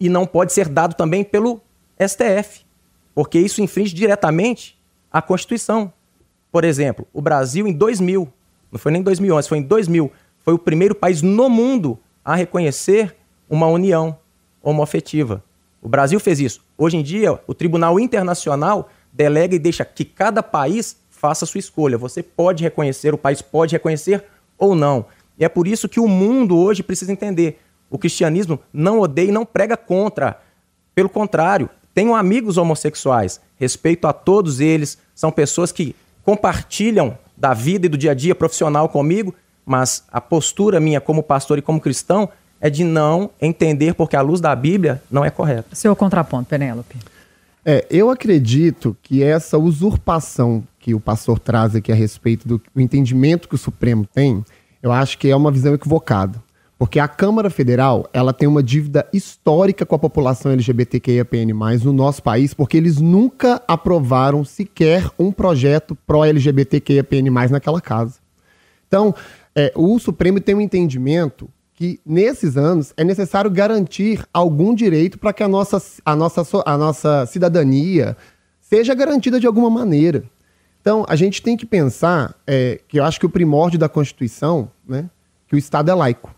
e 0.00 0.08
não 0.08 0.26
pode 0.26 0.52
ser 0.52 0.68
dado 0.68 0.94
também 0.94 1.22
pelo 1.22 1.60
STF, 1.98 2.64
porque 3.14 3.38
isso 3.38 3.60
infringe 3.62 3.94
diretamente 3.94 4.78
a 5.10 5.20
Constituição. 5.20 5.92
Por 6.50 6.64
exemplo, 6.64 7.06
o 7.12 7.20
Brasil 7.20 7.66
em 7.66 7.72
2000, 7.72 8.32
não 8.70 8.78
foi 8.78 8.92
nem 8.92 9.00
em 9.00 9.04
2011, 9.04 9.48
foi 9.48 9.58
em 9.58 9.62
2000, 9.62 10.12
foi 10.40 10.54
o 10.54 10.58
primeiro 10.58 10.94
país 10.94 11.22
no 11.22 11.48
mundo 11.48 11.98
a 12.24 12.34
reconhecer 12.34 13.16
uma 13.48 13.66
união 13.66 14.18
homoafetiva. 14.62 15.42
O 15.80 15.88
Brasil 15.88 16.18
fez 16.18 16.40
isso. 16.40 16.60
Hoje 16.76 16.96
em 16.96 17.02
dia, 17.02 17.38
o 17.46 17.54
Tribunal 17.54 17.98
Internacional 17.98 18.90
delega 19.12 19.54
e 19.54 19.58
deixa 19.58 19.84
que 19.84 20.04
cada 20.04 20.42
país 20.42 20.96
faça 21.08 21.44
a 21.44 21.48
sua 21.48 21.58
escolha. 21.58 21.96
Você 21.98 22.22
pode 22.22 22.62
reconhecer, 22.62 23.14
o 23.14 23.18
país 23.18 23.40
pode 23.40 23.72
reconhecer 23.72 24.24
ou 24.58 24.74
não. 24.74 25.06
E 25.38 25.44
é 25.44 25.48
por 25.48 25.66
isso 25.66 25.88
que 25.88 26.00
o 26.00 26.08
mundo 26.08 26.56
hoje 26.58 26.82
precisa 26.82 27.12
entender. 27.12 27.60
O 27.90 27.98
cristianismo 27.98 28.60
não 28.72 29.00
odeia 29.00 29.28
e 29.28 29.32
não 29.32 29.46
prega 29.46 29.76
contra. 29.76 30.40
Pelo 30.94 31.08
contrário, 31.08 31.70
tenho 31.94 32.14
amigos 32.14 32.58
homossexuais, 32.58 33.40
respeito 33.56 34.06
a 34.06 34.12
todos 34.12 34.60
eles, 34.60 34.98
são 35.14 35.30
pessoas 35.30 35.72
que 35.72 35.96
compartilham 36.24 37.16
da 37.38 37.54
vida 37.54 37.86
e 37.86 37.88
do 37.88 37.96
dia 37.96 38.10
a 38.10 38.14
dia 38.14 38.34
profissional 38.34 38.88
comigo, 38.88 39.34
mas 39.64 40.04
a 40.10 40.20
postura 40.20 40.80
minha 40.80 41.00
como 41.00 41.22
pastor 41.22 41.58
e 41.58 41.62
como 41.62 41.80
cristão 41.80 42.28
é 42.60 42.68
de 42.68 42.82
não 42.82 43.30
entender 43.40 43.94
porque 43.94 44.16
a 44.16 44.20
luz 44.20 44.40
da 44.40 44.54
Bíblia 44.54 45.00
não 45.10 45.24
é 45.24 45.30
correta. 45.30 45.76
Seu 45.76 45.94
contraponto, 45.94 46.48
Penélope. 46.48 46.96
É, 47.64 47.86
eu 47.90 48.10
acredito 48.10 48.96
que 49.02 49.22
essa 49.22 49.58
usurpação 49.58 50.64
que 50.80 50.94
o 50.94 51.00
pastor 51.00 51.38
traz 51.38 51.76
aqui 51.76 51.92
a 51.92 51.94
respeito 51.94 52.48
do 52.48 52.60
entendimento 52.74 53.48
que 53.48 53.54
o 53.54 53.58
Supremo 53.58 54.06
tem, 54.06 54.44
eu 54.82 54.90
acho 54.90 55.18
que 55.18 55.28
é 55.28 55.36
uma 55.36 55.50
visão 55.50 55.74
equivocada. 55.74 56.42
Porque 56.78 57.00
a 57.00 57.08
Câmara 57.08 57.50
Federal, 57.50 58.08
ela 58.12 58.32
tem 58.32 58.46
uma 58.46 58.62
dívida 58.62 59.04
histórica 59.12 59.84
com 59.84 59.96
a 59.96 59.98
população 59.98 60.52
LGBTQIAPN+, 60.52 61.52
no 61.82 61.92
nosso 61.92 62.22
país, 62.22 62.54
porque 62.54 62.76
eles 62.76 63.00
nunca 63.00 63.60
aprovaram 63.66 64.44
sequer 64.44 65.10
um 65.18 65.32
projeto 65.32 65.98
pró-LGBTQIAPN+, 66.06 67.30
naquela 67.50 67.80
casa. 67.80 68.20
Então, 68.86 69.12
é, 69.56 69.72
o 69.74 69.98
Supremo 69.98 70.40
tem 70.40 70.54
um 70.54 70.60
entendimento 70.60 71.48
que 71.74 72.00
nesses 72.06 72.56
anos 72.56 72.92
é 72.96 73.02
necessário 73.02 73.50
garantir 73.50 74.24
algum 74.32 74.72
direito 74.72 75.18
para 75.18 75.32
que 75.32 75.42
a 75.42 75.48
nossa, 75.48 75.82
a, 76.04 76.14
nossa, 76.14 76.42
a 76.64 76.78
nossa 76.78 77.26
cidadania 77.26 78.16
seja 78.60 78.94
garantida 78.94 79.40
de 79.40 79.46
alguma 79.48 79.68
maneira. 79.68 80.24
Então, 80.80 81.04
a 81.08 81.16
gente 81.16 81.42
tem 81.42 81.56
que 81.56 81.66
pensar 81.66 82.36
é, 82.46 82.80
que 82.86 83.00
eu 83.00 83.04
acho 83.04 83.18
que 83.18 83.26
o 83.26 83.30
primórdio 83.30 83.80
da 83.80 83.88
Constituição, 83.88 84.70
né, 84.88 85.10
que 85.48 85.56
o 85.56 85.58
Estado 85.58 85.90
é 85.90 85.94
laico. 85.94 86.37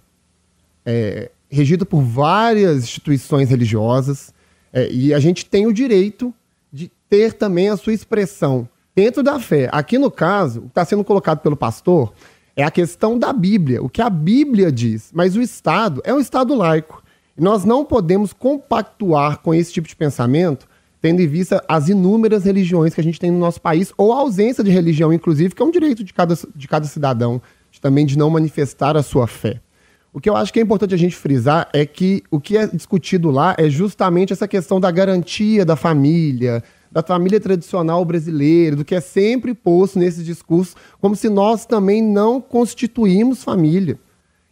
É, 0.85 1.31
regido 1.49 1.85
por 1.85 2.03
várias 2.03 2.85
instituições 2.85 3.51
religiosas, 3.51 4.33
é, 4.73 4.91
e 4.91 5.13
a 5.13 5.19
gente 5.19 5.45
tem 5.45 5.67
o 5.67 5.73
direito 5.73 6.33
de 6.73 6.91
ter 7.09 7.33
também 7.33 7.69
a 7.69 7.77
sua 7.77 7.93
expressão 7.93 8.69
dentro 8.95 9.23
da 9.23 9.41
fé. 9.41 9.69
Aqui 9.73 9.99
no 9.99 10.11
caso, 10.11 10.61
o 10.61 10.63
que 10.63 10.69
está 10.69 10.85
sendo 10.85 11.03
colocado 11.03 11.41
pelo 11.41 11.57
pastor 11.57 12.13
é 12.55 12.63
a 12.63 12.71
questão 12.71 13.19
da 13.19 13.33
Bíblia, 13.33 13.83
o 13.83 13.89
que 13.89 14.03
a 14.03 14.11
Bíblia 14.11 14.71
diz. 14.71 15.11
Mas 15.13 15.37
o 15.37 15.43
Estado 15.43 16.01
é 16.05 16.13
um 16.15 16.21
Estado 16.21 16.55
laico. 16.55 17.03
Nós 17.37 17.65
não 17.65 17.85
podemos 17.85 18.33
compactuar 18.33 19.39
com 19.39 19.55
esse 19.55 19.73
tipo 19.73 19.89
de 19.89 19.97
pensamento, 19.97 20.69
tendo 21.01 21.23
em 21.23 21.27
vista 21.27 21.65
as 21.67 21.89
inúmeras 21.89 22.45
religiões 22.45 22.95
que 22.95 23.01
a 23.01 23.05
gente 23.05 23.19
tem 23.19 23.31
no 23.31 23.39
nosso 23.39 23.61
país, 23.61 23.93
ou 23.97 24.13
a 24.13 24.17
ausência 24.17 24.63
de 24.63 24.71
religião, 24.71 25.13
inclusive, 25.13 25.55
que 25.55 25.63
é 25.63 25.65
um 25.65 25.71
direito 25.71 26.05
de 26.05 26.13
cada, 26.13 26.35
de 26.55 26.69
cada 26.69 26.87
cidadão, 26.87 27.41
de, 27.71 27.81
também 27.81 28.05
de 28.05 28.19
não 28.19 28.29
manifestar 28.29 28.97
a 28.97 29.03
sua 29.03 29.27
fé. 29.27 29.61
O 30.13 30.21
que 30.21 30.29
eu 30.29 30.35
acho 30.35 30.53
que 30.53 30.59
é 30.59 30.63
importante 30.63 30.93
a 30.93 30.99
gente 30.99 31.15
frisar 31.15 31.69
é 31.73 31.87
que 31.87 32.23
o 32.33 32.41
que 32.41 32.57
é 32.57 32.67
discutido 32.67 33.31
lá 33.31 33.55
é 33.57 33.71
justamente 33.71 34.33
essa 34.33 34.49
questão 34.49 34.81
da 34.81 34.91
garantia 34.91 35.65
da 35.65 35.77
família, 35.77 36.65
da 36.91 37.01
família 37.01 37.39
tradicional 37.39 38.05
brasileira, 38.05 38.75
do 38.75 38.85
que 38.85 38.97
é 38.97 39.01
sempre 39.01 39.55
posto 39.55 40.01
nesse 40.01 40.25
discurso, 40.25 40.75
como 41.01 41.15
se 41.15 41.29
nós 41.29 41.65
também 41.65 42.03
não 42.03 42.41
constituímos 42.41 43.45
família. 43.45 44.01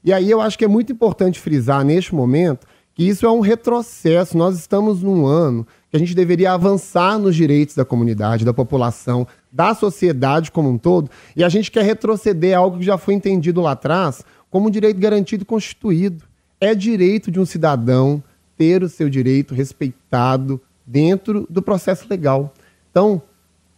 E 0.05 0.13
aí 0.13 0.31
eu 0.31 0.41
acho 0.41 0.57
que 0.57 0.65
é 0.65 0.69
muito 0.69 0.93
importante 0.93 1.41
frisar 1.41 1.85
neste 1.85 2.15
momento 2.15 2.65
que 2.95 3.05
isso 3.05 3.27
é 3.27 3.31
um 3.31 3.41
retrocesso. 3.41 4.39
Nós 4.39 4.57
estamos 4.57 5.03
num 5.03 5.27
ano 5.27 5.67
que 5.91 5.97
a 5.97 6.01
gente 6.01 6.15
deveria 6.15 6.53
avançar 6.53 7.19
nos 7.19 7.35
direitos 7.35 7.75
da 7.75 7.85
comunidade, 7.85 8.45
da 8.45 8.55
população, 8.55 9.27
da 9.51 9.75
sociedade 9.75 10.53
como 10.53 10.69
um 10.69 10.77
todo, 10.77 11.11
e 11.35 11.43
a 11.43 11.49
gente 11.49 11.71
quer 11.71 11.85
retroceder 11.85 12.57
algo 12.57 12.79
que 12.79 12.85
já 12.85 12.99
foi 12.99 13.15
entendido 13.15 13.61
lá 13.61 13.73
atrás 13.73 14.25
como 14.51 14.69
um 14.69 14.71
direito 14.71 14.99
garantido 14.99 15.43
e 15.43 15.47
constituído. 15.47 16.25
É 16.61 16.75
direito 16.75 17.31
de 17.31 17.39
um 17.39 17.47
cidadão 17.47 18.23
ter 18.57 18.83
o 18.83 18.89
seu 18.89 19.09
direito 19.09 19.55
respeitado, 19.55 20.61
dentro 20.89 21.47
do 21.51 21.61
processo 21.61 22.07
legal. 22.09 22.55
Então, 22.91 23.21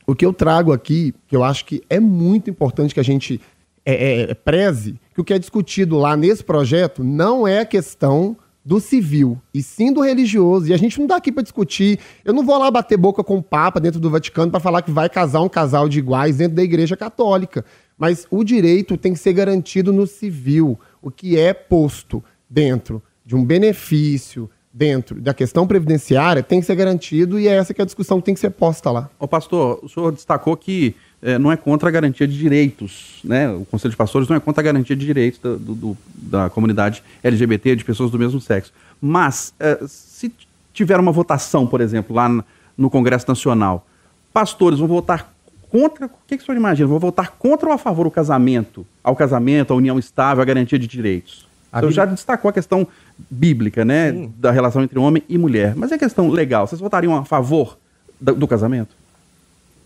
o 0.07 0.15
que 0.15 0.25
eu 0.25 0.33
trago 0.33 0.73
aqui, 0.73 1.13
que 1.27 1.35
eu 1.35 1.43
acho 1.43 1.65
que 1.65 1.83
é 1.91 1.99
muito 1.99 2.49
importante 2.49 2.95
que 2.95 3.01
a 3.01 3.05
gente 3.05 3.41
é, 3.85 3.95
é, 3.95 4.31
é, 4.31 4.35
preze, 4.35 4.95
que 5.13 5.21
o 5.21 5.25
que 5.25 5.35
é 5.35 5.39
discutido 5.39 5.99
lá 5.99 6.17
nesse 6.17 6.45
projeto 6.45 7.03
não 7.03 7.47
é 7.47 7.65
questão 7.65 8.37
do 8.65 8.79
civil, 8.79 9.41
e 9.55 9.63
sim 9.63 9.93
do 9.93 10.03
religioso. 10.03 10.69
E 10.69 10.75
a 10.75 10.77
gente 10.77 10.99
não 10.99 11.07
está 11.07 11.17
aqui 11.17 11.33
para 11.33 11.43
discutir. 11.43 11.99
Eu 12.25 12.33
não 12.33 12.45
vou 12.45 12.59
lá 12.59 12.71
bater 12.71 12.97
boca 12.97 13.25
com 13.25 13.39
o 13.39 13.43
Papa 13.43 13.81
dentro 13.81 13.99
do 13.99 14.11
Vaticano 14.11 14.51
para 14.51 14.61
falar 14.61 14.83
que 14.83 14.91
vai 14.91 15.09
casar 15.09 15.41
um 15.41 15.49
casal 15.49 15.89
de 15.89 15.99
iguais 15.99 16.37
dentro 16.37 16.55
da 16.55 16.63
Igreja 16.63 16.97
Católica. 16.97 17.65
Mas 18.01 18.27
o 18.31 18.43
direito 18.43 18.97
tem 18.97 19.13
que 19.13 19.19
ser 19.19 19.35
garantido 19.35 19.93
no 19.93 20.07
civil, 20.07 20.81
o 21.03 21.11
que 21.11 21.39
é 21.39 21.53
posto 21.53 22.25
dentro 22.49 23.03
de 23.27 23.37
um 23.37 23.45
benefício, 23.45 24.49
dentro 24.73 25.21
da 25.21 25.35
questão 25.35 25.67
previdenciária 25.67 26.43
tem 26.43 26.61
que 26.61 26.67
ser 26.67 26.77
garantido 26.77 27.39
e 27.39 27.47
é 27.47 27.53
essa 27.53 27.75
que 27.75 27.81
é 27.81 27.85
a 27.85 27.87
discussão 27.87 28.19
que 28.19 28.25
tem 28.25 28.33
que 28.33 28.41
ser 28.41 28.51
posta 28.51 28.91
lá. 28.91 29.11
O 29.19 29.29
pastor, 29.29 29.81
o 29.83 29.89
senhor 29.89 30.13
destacou 30.13 30.57
que 30.57 30.97
é, 31.21 31.39
não 31.39 31.53
é 31.53 31.59
contra 31.59 31.91
a 31.91 31.93
garantia 31.93 32.27
de 32.27 32.39
direitos, 32.39 33.21
né? 33.23 33.51
O 33.51 33.67
Conselho 33.67 33.91
de 33.91 33.97
Pastores 33.99 34.27
não 34.29 34.37
é 34.37 34.41
contra 34.41 34.63
a 34.63 34.65
garantia 34.65 34.97
de 34.97 35.05
direitos 35.05 35.39
da, 35.39 35.51
do, 35.57 35.95
da 36.15 36.49
comunidade 36.49 37.03
LGBT, 37.23 37.77
de 37.77 37.85
pessoas 37.85 38.11
do 38.11 38.19
mesmo 38.19 38.41
sexo. 38.41 38.73
Mas, 38.99 39.53
é, 39.61 39.79
se 39.87 40.33
tiver 40.73 40.99
uma 40.99 41.13
votação, 41.13 41.67
por 41.67 41.83
exemplo, 41.83 42.17
lá 42.17 42.43
no 42.79 42.89
Congresso 42.89 43.27
Nacional, 43.29 43.87
pastores 44.33 44.79
vão 44.79 44.89
votar 44.89 45.31
contra. 45.71 46.07
O 46.07 46.11
que, 46.27 46.37
que 46.37 46.43
o 46.43 46.47
senhor 46.47 46.57
imagina? 46.57 46.89
Vão 46.89 46.99
votar 46.99 47.33
contra 47.39 47.69
ou 47.69 47.75
a 47.75 47.79
favor 47.79 48.05
do 48.05 48.11
casamento, 48.11 48.87
ao 49.03 49.15
casamento, 49.15 49.73
à 49.73 49.77
união 49.77 49.99
estável, 49.99 50.43
à 50.43 50.45
garantia 50.45 50.79
de 50.79 50.87
direitos? 50.87 51.49
A 51.73 51.79
então 51.79 51.89
Bíblia... 51.89 52.07
já 52.07 52.13
destacou 52.13 52.49
a 52.49 52.53
questão 52.53 52.87
bíblica, 53.31 53.85
né? 53.85 54.13
Sim. 54.13 54.33
Da 54.37 54.51
relação 54.51 54.83
entre 54.83 54.99
homem 54.99 55.23
e 55.29 55.39
mulher. 55.39 55.75
Mas 55.77 55.93
é 55.93 55.99
questão 55.99 56.29
legal. 56.29 56.67
Vocês 56.67 56.81
votariam 56.81 57.17
a 57.17 57.25
favor 57.25 57.79
do, 58.21 58.35
do 58.35 58.49
casamento? 58.49 58.95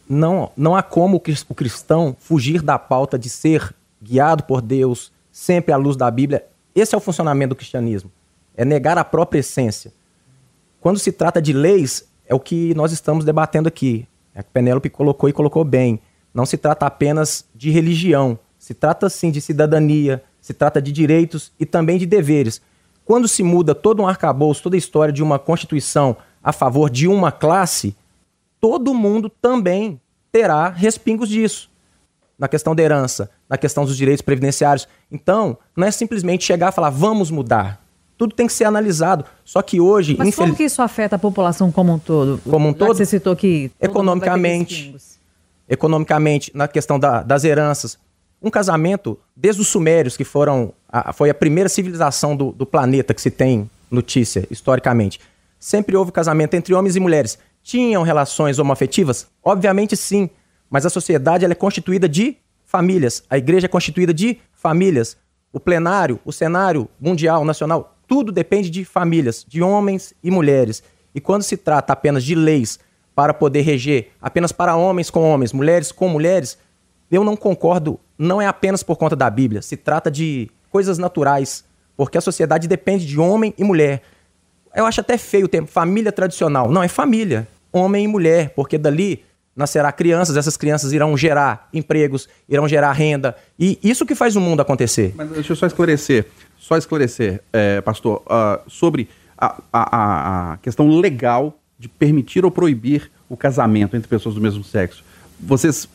Não, 0.09 0.51
não 0.57 0.77
há 0.77 0.83
como 0.83 1.17
o 1.17 1.55
cristão 1.55 2.17
fugir 2.19 2.63
da 2.63 2.79
pauta 2.79 3.19
de 3.19 3.29
ser 3.29 3.75
guiado 4.03 4.45
por 4.45 4.61
Deus, 4.61 5.11
sempre 5.33 5.73
à 5.73 5.77
luz 5.77 5.97
da 5.97 6.11
Bíblia. 6.11 6.45
Esse 6.75 6.95
é 6.95 6.99
o 6.99 7.01
funcionamento 7.01 7.51
do 7.51 7.57
cristianismo. 7.57 8.11
É 8.57 8.65
negar 8.65 8.99
a 8.99 9.05
própria 9.05 9.41
essência. 9.41 9.93
Quando 10.81 10.99
se 10.99 11.11
trata 11.11 11.41
de 11.41 11.53
leis, 11.53 12.07
é 12.27 12.35
o 12.35 12.41
que 12.41 12.75
nós 12.75 12.93
estamos 12.93 13.25
debatendo 13.25 13.69
aqui. 13.69 14.07
É 14.35 14.43
que 14.43 14.51
Penélope 14.51 14.91
colocou 14.91 15.29
e 15.29 15.33
colocou 15.33 15.65
bem. 15.65 16.01
Não 16.33 16.45
se 16.45 16.57
trata 16.57 16.87
apenas 16.87 17.45
de 17.55 17.71
religião. 17.71 18.39
Se 18.59 18.75
trata 18.75 19.09
sim 19.09 19.31
de 19.31 19.41
cidadania, 19.41 20.23
se 20.41 20.53
trata 20.53 20.83
de 20.83 20.91
direitos 20.91 21.53
e 21.61 21.65
também 21.65 21.99
de 21.99 22.07
deveres. 22.07 22.61
Quando 23.05 23.29
se 23.29 23.43
muda 23.43 23.75
todo 23.75 24.03
um 24.03 24.09
arcabouço, 24.09 24.63
toda 24.63 24.77
a 24.77 24.79
história 24.79 25.13
de 25.13 25.23
uma 25.23 25.39
constituição 25.39 26.17
a 26.43 26.53
favor 26.53 26.91
de 26.91 27.07
uma 27.07 27.31
classe, 27.31 27.97
todo 28.61 28.95
mundo 28.95 29.29
também 29.29 30.01
terá 30.33 30.69
respingos 30.69 31.29
disso. 31.29 31.71
Na 32.39 32.49
questão 32.49 32.75
da 32.75 32.83
herança, 32.83 33.31
na 33.49 33.57
questão 33.57 33.85
dos 33.85 33.97
direitos 33.97 34.23
previdenciários. 34.23 34.89
Então, 35.13 35.57
não 35.77 35.87
é 35.87 35.91
simplesmente 35.91 36.45
chegar 36.45 36.73
e 36.73 36.75
falar, 36.75 36.91
vamos 36.91 37.31
mudar. 37.31 37.84
Tudo 38.17 38.35
tem 38.35 38.47
que 38.47 38.53
ser 38.53 38.65
analisado. 38.65 39.25
Só 39.45 39.61
que 39.63 39.81
hoje. 39.81 40.17
Mas 40.19 40.29
infeliz... 40.29 40.37
como 40.37 40.57
que 40.57 40.65
isso 40.65 40.81
afeta 40.83 41.17
a 41.17 41.19
população 41.19 41.73
como 41.73 41.93
um 41.93 41.99
todo? 41.99 42.41
Como 42.49 42.69
um 42.69 42.73
Já 42.73 42.79
todo? 42.79 42.97
você 42.97 43.07
citou 43.07 43.35
que. 43.35 43.71
Economicamente. 43.81 44.95
Economicamente, 45.69 46.51
na 46.55 46.69
questão 46.69 46.99
da, 46.99 47.23
das 47.23 47.45
heranças. 47.45 47.99
Um 48.43 48.51
casamento, 48.51 49.19
desde 49.35 49.63
os 49.63 49.69
sumérios, 49.69 50.17
que 50.17 50.25
foram 50.25 50.75
a, 50.87 51.15
foi 51.15 51.31
a 51.31 51.35
primeira 51.35 51.69
civilização 51.69 52.37
do, 52.37 52.53
do 52.53 52.67
planeta 52.67 53.15
que 53.15 53.23
se 53.23 53.31
tem 53.31 53.71
notícia, 53.91 54.47
historicamente, 54.51 55.19
sempre 55.59 55.97
houve 55.97 56.13
casamento 56.13 56.53
entre 56.55 56.75
homens 56.75 56.95
e 56.95 57.01
mulheres. 57.01 57.39
Tinham 57.63 58.03
relações 58.03 58.59
homoafetivas? 58.59 59.27
Obviamente 59.43 59.97
sim, 59.97 60.29
mas 60.69 60.85
a 60.85 60.91
sociedade 60.91 61.45
ela 61.45 61.53
é 61.53 61.57
constituída 61.57 62.07
de 62.07 62.37
famílias, 62.67 63.23
a 63.31 63.39
igreja 63.39 63.67
é 63.67 63.69
constituída 63.69 64.13
de 64.13 64.39
famílias. 64.53 65.17
O 65.53 65.61
plenário, 65.61 66.19
o 66.25 66.33
cenário 66.33 66.89
mundial, 67.01 67.45
nacional, 67.45 67.94
tudo 68.07 68.33
depende 68.33 68.71
de 68.71 68.85
famílias, 68.85 69.45
de 69.47 69.63
homens 69.63 70.15
e 70.23 70.31
mulheres. 70.31 70.83
E 71.15 71.21
quando 71.21 71.43
se 71.43 71.57
trata 71.57 71.93
apenas 71.93 72.25
de 72.25 72.35
leis 72.35 72.79
para 73.15 73.33
poder 73.33 73.63
reger 73.63 74.11
apenas 74.21 74.53
para 74.53 74.75
homens 74.75 75.11
com 75.11 75.23
homens, 75.23 75.53
mulheres 75.53 75.93
com 75.93 76.09
mulheres, 76.09 76.59
eu 77.11 77.23
não 77.23 77.37
concordo, 77.37 78.01
não 78.19 78.41
é 78.41 78.47
apenas 78.47 78.83
por 78.83 78.97
conta 78.97 79.15
da 79.15 79.31
Bíblia, 79.31 79.63
se 79.63 79.77
trata 79.77 80.11
de 80.11 80.51
coisas 80.71 80.99
naturais, 80.99 81.65
porque 81.97 82.19
a 82.19 82.21
sociedade 82.21 82.67
depende 82.67 83.07
de 83.07 83.19
homem 83.21 83.55
e 83.57 83.63
mulher. 83.63 84.03
Eu 84.75 84.85
acho 84.85 85.01
até 85.01 85.17
feio 85.17 85.45
o 85.45 85.49
termo 85.49 85.69
família 85.69 86.11
tradicional. 86.11 86.69
Não, 86.69 86.83
é 86.83 86.89
família, 86.89 87.47
homem 87.73 88.05
e 88.05 88.09
mulher, 88.09 88.51
porque 88.51 88.77
dali 88.77 89.23
nascerá 89.55 89.93
crianças, 89.93 90.37
essas 90.37 90.57
crianças 90.57 90.93
irão 90.93 91.17
gerar 91.17 91.69
empregos, 91.73 92.29
irão 92.49 92.67
gerar 92.67 92.93
renda, 92.93 93.37
e 93.59 93.79
isso 93.83 94.05
que 94.05 94.15
faz 94.15 94.35
o 94.35 94.41
mundo 94.41 94.61
acontecer. 94.61 95.15
Mas 95.15 95.31
deixa 95.31 95.53
eu 95.53 95.57
só 95.57 95.67
esclarecer, 95.67 96.27
só 96.65 96.79
esclarecer, 96.79 97.43
é, 97.53 97.83
pastor, 97.83 98.23
uh, 98.23 98.71
sobre 98.71 99.11
a, 99.37 99.61
a, 99.71 100.53
a 100.53 100.57
questão 100.57 100.89
legal 100.99 101.59
de 101.79 101.91
permitir 101.91 102.43
ou 102.43 102.51
proibir 102.51 103.11
o 103.29 103.37
casamento 103.37 103.95
entre 103.95 104.09
pessoas 104.09 104.35
do 104.35 104.41
mesmo 104.41 104.65
sexo. 104.65 105.05
Vocês 105.39 105.85
uh, 105.85 105.89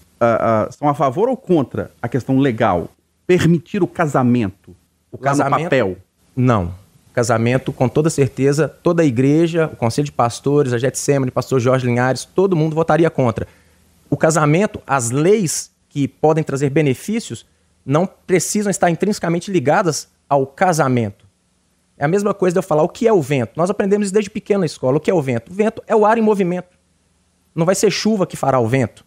uh, 0.70 0.72
são 0.72 0.88
a 0.88 0.94
favor 0.94 1.28
ou 1.28 1.36
contra 1.36 1.90
a 2.00 2.08
questão 2.08 2.38
legal? 2.38 2.88
Permitir 3.26 3.82
o 3.82 3.88
casamento? 3.88 4.76
O 5.12 5.18
casamento, 5.18 5.64
papel? 5.64 5.98
Não. 6.36 6.72
Casamento, 7.14 7.74
com 7.74 7.90
toda 7.90 8.08
certeza, 8.12 8.68
toda 8.68 9.02
a 9.02 9.06
igreja, 9.06 9.72
o 9.74 9.76
Conselho 9.76 10.06
de 10.06 10.12
Pastores, 10.12 10.72
a 10.72 10.78
Getsemane, 10.78 11.30
o 11.30 11.34
pastor 11.34 11.60
Jorge 11.60 11.88
Linhares, 11.88 12.26
todo 12.26 12.56
mundo 12.56 12.76
votaria 12.76 13.10
contra. 13.10 13.48
O 14.08 14.16
casamento, 14.16 14.80
as 14.86 15.10
leis 15.10 15.72
que 15.90 16.08
podem 16.08 16.44
trazer 16.44 16.70
benefícios, 16.70 17.44
não 17.84 18.06
precisam 18.06 18.70
estar 18.70 18.92
intrinsecamente 18.92 19.52
ligadas 19.52 20.08
ao 20.30 20.46
casamento. 20.46 21.28
É 21.98 22.06
a 22.06 22.08
mesma 22.08 22.34
coisa 22.34 22.54
de 22.54 22.60
eu 22.60 22.64
falar 22.64 22.84
o 22.84 22.88
que 22.88 23.08
é 23.08 23.12
o 23.12 23.22
vento. 23.22 23.54
Nós 23.58 23.70
aprendemos 23.70 24.06
isso 24.06 24.14
desde 24.14 24.30
pequeno 24.30 24.62
na 24.62 24.66
escola. 24.66 24.98
O 24.98 25.00
que 25.00 25.12
é 25.12 25.14
o 25.14 25.22
vento? 25.22 25.52
O 25.52 25.54
vento 25.54 25.84
é 25.86 25.96
o 25.96 26.06
ar 26.06 26.18
em 26.18 26.22
movimento. 26.22 26.78
Não 27.54 27.66
vai 27.66 27.76
ser 27.76 27.92
chuva 27.92 28.26
que 28.26 28.38
fará 28.38 28.60
o 28.60 28.68
vento. 28.68 29.04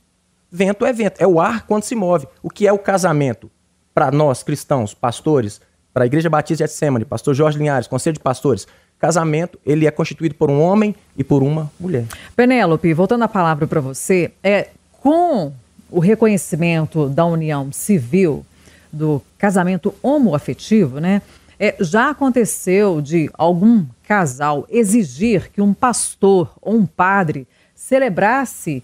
Vento 0.51 0.85
é 0.85 0.93
vento, 0.93 1.19
é 1.19 1.27
o 1.27 1.41
ar 1.41 1.67
quando 1.67 1.85
se 1.85 1.95
move. 1.95 2.27
O 2.43 2.51
que 2.51 2.67
é 2.67 2.73
o 2.73 2.79
casamento? 2.79 3.51
Para 3.95 4.11
nós, 4.11 4.43
cristãos, 4.43 4.93
pastores, 4.93 5.61
para 5.95 6.05
a 6.05 6.07
Igreja 6.07 6.29
Batista 6.29 6.65
de 6.65 6.71
Getsemane, 6.71 7.05
pastor 7.07 7.35
Jorge 7.35 7.59
Linhares, 7.59 7.87
Conselho 7.87 8.15
de 8.15 8.21
Pastores, 8.21 8.67
casamento, 8.99 9.59
ele 9.65 9.87
é 9.87 9.91
constituído 9.91 10.35
por 10.35 10.51
um 10.51 10.61
homem 10.61 10.95
e 11.17 11.25
por 11.25 11.43
uma 11.43 11.71
mulher. 11.81 12.07
Penélope, 12.37 12.93
voltando 12.93 13.25
a 13.25 13.29
palavra 13.29 13.67
para 13.67 13.81
você, 13.81 14.33
é 14.43 14.69
com 15.01 15.53
o 15.91 15.99
reconhecimento 15.99 17.09
da 17.09 17.25
união 17.25 17.73
civil, 17.73 18.45
do 18.93 19.23
casamento 19.39 19.95
homoafetivo, 20.03 21.01
né? 21.01 21.23
É, 21.59 21.77
já 21.81 22.11
aconteceu 22.11 23.01
de 23.01 23.31
algum 23.35 23.87
casal 24.07 24.67
exigir 24.69 25.51
que 25.53 25.63
um 25.63 25.73
pastor 25.73 26.53
ou 26.61 26.75
um 26.75 26.85
padre 26.85 27.47
celebrasse 27.75 28.83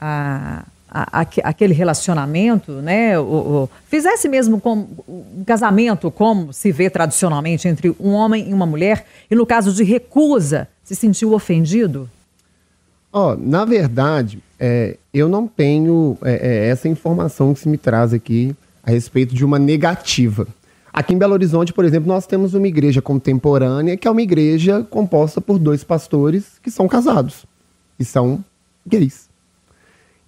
a, 0.00 0.64
a, 0.88 1.20
a, 1.20 1.26
aquele 1.42 1.74
relacionamento, 1.74 2.72
né? 2.74 3.18
O, 3.18 3.22
o, 3.22 3.70
fizesse 3.88 4.28
mesmo 4.28 4.60
com, 4.60 4.86
um 5.08 5.44
casamento 5.44 6.10
como 6.10 6.52
se 6.52 6.70
vê 6.70 6.88
tradicionalmente 6.88 7.66
entre 7.66 7.94
um 7.98 8.10
homem 8.10 8.50
e 8.50 8.54
uma 8.54 8.66
mulher, 8.66 9.06
e 9.30 9.34
no 9.34 9.44
caso 9.44 9.72
de 9.72 9.82
recusa, 9.82 10.68
se 10.84 10.94
sentiu 10.94 11.32
ofendido? 11.32 12.08
Oh, 13.12 13.34
na 13.34 13.64
verdade, 13.64 14.42
é, 14.58 14.96
eu 15.12 15.28
não 15.28 15.46
tenho 15.46 16.16
é, 16.22 16.32
é, 16.32 16.68
essa 16.68 16.88
informação 16.88 17.52
que 17.52 17.60
se 17.60 17.68
me 17.68 17.76
traz 17.76 18.12
aqui 18.12 18.56
a 18.82 18.90
respeito 18.90 19.34
de 19.34 19.44
uma 19.44 19.58
negativa. 19.58 20.46
Aqui 20.92 21.14
em 21.14 21.18
Belo 21.18 21.32
Horizonte, 21.32 21.72
por 21.72 21.84
exemplo, 21.84 22.08
nós 22.08 22.26
temos 22.26 22.52
uma 22.52 22.68
igreja 22.68 23.00
contemporânea, 23.00 23.96
que 23.96 24.06
é 24.06 24.10
uma 24.10 24.20
igreja 24.20 24.86
composta 24.90 25.40
por 25.40 25.58
dois 25.58 25.82
pastores 25.82 26.58
que 26.62 26.70
são 26.70 26.86
casados 26.86 27.46
e 27.98 28.04
são 28.04 28.44
gays. 28.86 29.30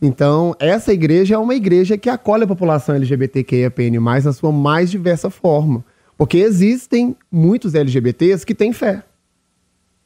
Então, 0.01 0.55
essa 0.59 0.93
igreja 0.93 1.35
é 1.35 1.39
uma 1.39 1.55
igreja 1.55 1.99
que 1.99 2.09
acolhe 2.09 2.45
a 2.45 2.47
população 2.47 2.95
LGBTQIAPN+, 2.95 3.99
na 3.99 4.33
sua 4.33 4.53
mais 4.53 4.91
diversa 4.91 5.31
forma. 5.31 5.85
Porque 6.17 6.39
existem 6.39 7.17
muitos 7.31 7.75
LGBTs 7.75 8.45
que 8.45 8.55
têm 8.55 8.73
fé. 8.73 9.03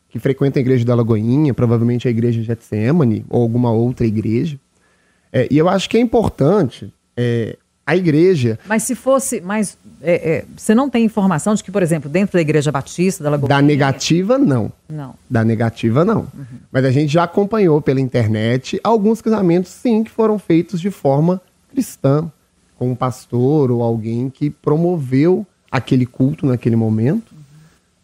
Que 0.08 0.18
frequentam 0.18 0.60
a 0.60 0.62
igreja 0.62 0.84
da 0.84 0.94
Lagoinha, 0.94 1.52
provavelmente 1.52 2.08
a 2.08 2.10
igreja 2.10 2.40
de 2.40 2.46
Getsemane, 2.46 3.24
ou 3.28 3.42
alguma 3.42 3.70
outra 3.72 4.06
igreja. 4.06 4.58
É, 5.32 5.46
e 5.50 5.58
eu 5.58 5.68
acho 5.68 5.88
que 5.90 5.98
é 5.98 6.00
importante 6.00 6.92
é, 7.16 7.58
a 7.88 7.97
igreja. 7.97 8.59
Mas 8.66 8.83
se 8.83 8.95
fosse. 8.95 9.40
Mas 9.40 9.78
é, 10.02 10.12
é, 10.12 10.45
você 10.54 10.75
não 10.75 10.90
tem 10.90 11.07
informação 11.07 11.54
de 11.54 11.64
que, 11.64 11.71
por 11.71 11.83
exemplo, 11.83 12.11
dentro 12.11 12.35
da 12.35 12.40
igreja 12.42 12.71
batista 12.71 13.25
da 13.25 13.30
Lagoa. 13.30 13.49
Da 13.49 13.62
negativa, 13.62 14.37
não. 14.37 14.71
Não. 14.87 15.14
Da 15.28 15.42
negativa, 15.42 16.04
não. 16.04 16.21
Uhum. 16.21 16.45
Mas 16.71 16.85
a 16.85 16.90
gente 16.90 17.11
já 17.11 17.25
acompanhou 17.25 17.80
pela 17.80 17.99
internet 17.99 18.78
alguns 18.85 19.23
casamentos, 19.23 19.71
sim, 19.71 20.04
que 20.04 20.11
foram 20.11 20.38
feitos 20.38 20.83
de 20.83 20.90
forma 20.90 21.40
cristã, 21.71 22.30
com 22.76 22.90
um 22.90 22.95
pastor 22.95 23.71
ou 23.71 23.83
alguém 23.83 24.28
que 24.28 24.50
promoveu 24.50 25.47
aquele 25.71 26.04
culto 26.04 26.45
naquele 26.45 26.76
momento. 26.76 27.33
Uhum. 27.33 27.38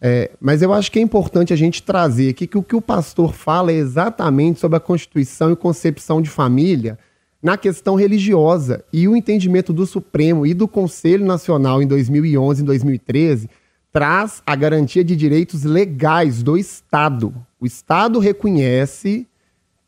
É, 0.01 0.31
mas 0.41 0.63
eu 0.63 0.73
acho 0.73 0.91
que 0.91 0.97
é 0.97 1.01
importante 1.01 1.53
a 1.53 1.55
gente 1.55 1.83
trazer 1.83 2.29
aqui 2.29 2.47
que 2.47 2.57
o 2.57 2.63
que 2.63 2.75
o 2.75 2.81
pastor 2.81 3.35
fala 3.35 3.71
é 3.71 3.75
exatamente 3.75 4.59
sobre 4.59 4.77
a 4.77 4.79
constituição 4.79 5.51
e 5.51 5.55
concepção 5.55 6.23
de 6.23 6.29
família 6.29 6.97
na 7.45 7.57
questão 7.57 7.93
religiosa. 7.93 8.83
E 8.91 9.07
o 9.07 9.15
entendimento 9.15 9.71
do 9.71 9.85
Supremo 9.85 10.47
e 10.47 10.53
do 10.55 10.67
Conselho 10.67 11.23
Nacional 11.23 11.79
em 11.79 11.85
2011 11.85 12.63
e 12.63 12.65
2013 12.65 13.49
traz 13.93 14.41
a 14.47 14.55
garantia 14.55 15.03
de 15.03 15.15
direitos 15.15 15.63
legais 15.63 16.41
do 16.41 16.57
Estado. 16.57 17.35
O 17.59 17.67
Estado 17.67 18.17
reconhece 18.17 19.27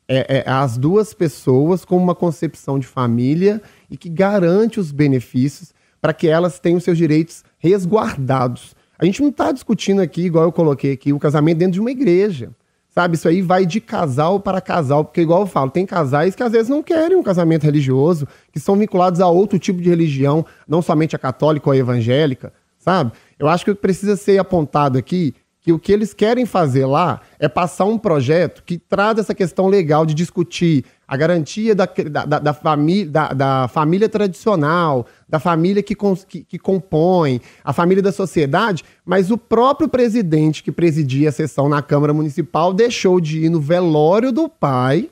é, 0.08 0.38
é, 0.38 0.44
as 0.48 0.78
duas 0.78 1.16
pessoas 1.16 1.84
como 1.84 2.04
uma 2.04 2.14
concepção 2.14 2.78
de 2.78 2.86
família 2.86 3.60
e 3.90 3.98
que 3.98 4.08
garante 4.08 4.80
os 4.80 4.92
benefícios 4.92 5.74
para 6.00 6.14
que 6.14 6.28
elas 6.28 6.60
tenham 6.60 6.80
seus 6.80 6.96
direitos 6.96 7.44
resguardados. 7.58 8.76
A 9.00 9.06
gente 9.06 9.20
não 9.20 9.30
está 9.30 9.52
discutindo 9.52 10.00
aqui, 10.00 10.22
igual 10.22 10.44
eu 10.46 10.52
coloquei 10.52 10.92
aqui, 10.92 11.12
o 11.12 11.18
casamento 11.18 11.58
dentro 11.58 11.74
de 11.74 11.82
uma 11.82 11.90
igreja. 11.90 12.52
Sabe, 12.98 13.16
isso 13.16 13.28
aí 13.28 13.44
vai 13.44 13.64
de 13.64 13.80
casal 13.80 14.40
para 14.40 14.60
casal, 14.60 15.06
porque 15.06 15.22
igual 15.22 15.42
eu 15.42 15.46
falo, 15.46 15.70
tem 15.70 15.86
casais 15.86 16.34
que 16.36 16.42
às 16.42 16.52
vezes 16.52 16.68
não 16.68 16.82
querem 16.82 17.16
um 17.16 17.22
casamento 17.22 17.62
religioso, 17.62 18.28
que 18.52 18.60
são 18.60 18.76
vinculados 18.76 19.22
a 19.22 19.28
outro 19.28 19.60
tipo 19.60 19.80
de 19.80 19.88
religião, 19.88 20.44
não 20.68 20.82
somente 20.82 21.16
a 21.16 21.20
católica 21.20 21.70
ou 21.70 21.74
a 21.74 21.78
evangélica, 21.78 22.52
sabe? 22.80 23.12
Eu 23.38 23.48
acho 23.48 23.64
que 23.64 23.76
precisa 23.76 24.16
ser 24.16 24.40
apontado 24.40 24.98
aqui 24.98 25.36
que 25.68 25.74
o 25.74 25.78
que 25.78 25.92
eles 25.92 26.14
querem 26.14 26.46
fazer 26.46 26.86
lá 26.86 27.20
é 27.38 27.50
passar 27.50 27.84
um 27.84 27.98
projeto 27.98 28.64
que 28.66 28.78
traz 28.78 29.20
essa 29.20 29.36
questão 29.36 29.68
legal 29.68 30.06
de 30.06 30.14
discutir 30.14 30.86
a 31.06 31.18
garantia 31.18 31.76
da, 31.76 31.86
da, 31.86 32.40
da, 32.40 32.54
família, 32.54 33.12
da, 33.12 33.34
da 33.34 33.68
família 33.68 34.08
tradicional, 34.08 35.06
da 35.28 35.42
família 35.42 35.84
que, 35.84 35.94
que, 36.26 36.44
que, 36.46 36.58
compõe, 36.58 37.42
a 37.66 37.74
família 37.74 38.02
da 38.02 38.14
sociedade, 38.14 38.86
mas 39.06 39.30
o 39.30 39.38
próprio 39.38 39.90
presidente 39.90 40.64
que 40.64 40.72
presidia 40.72 41.28
a 41.28 41.34
sessão 41.34 41.68
na 41.68 41.82
Câmara 41.82 42.14
Municipal 42.14 42.74
deixou 42.74 43.20
de 43.20 43.44
ir 43.44 43.50
no 43.50 43.60
velório 43.60 44.32
do 44.32 44.48
pai 44.48 45.10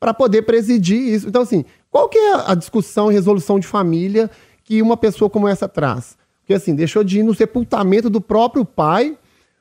para 0.00 0.14
poder 0.14 0.42
presidir 0.44 0.98
isso. 0.98 1.28
Então, 1.28 1.42
assim, 1.42 1.62
qual 1.90 2.08
que 2.08 2.16
é 2.16 2.36
a 2.46 2.54
discussão 2.54 3.10
e 3.10 3.14
resolução 3.14 3.60
de 3.60 3.66
família 3.66 4.30
que 4.64 4.80
uma 4.80 4.96
pessoa 4.96 5.28
como 5.28 5.46
essa 5.46 5.68
traz? 5.68 6.16
Porque, 6.40 6.54
assim, 6.54 6.74
deixou 6.74 7.04
de 7.04 7.18
ir 7.18 7.22
no 7.22 7.34
sepultamento 7.34 8.08
do 8.08 8.18
próprio 8.18 8.64
pai 8.64 9.18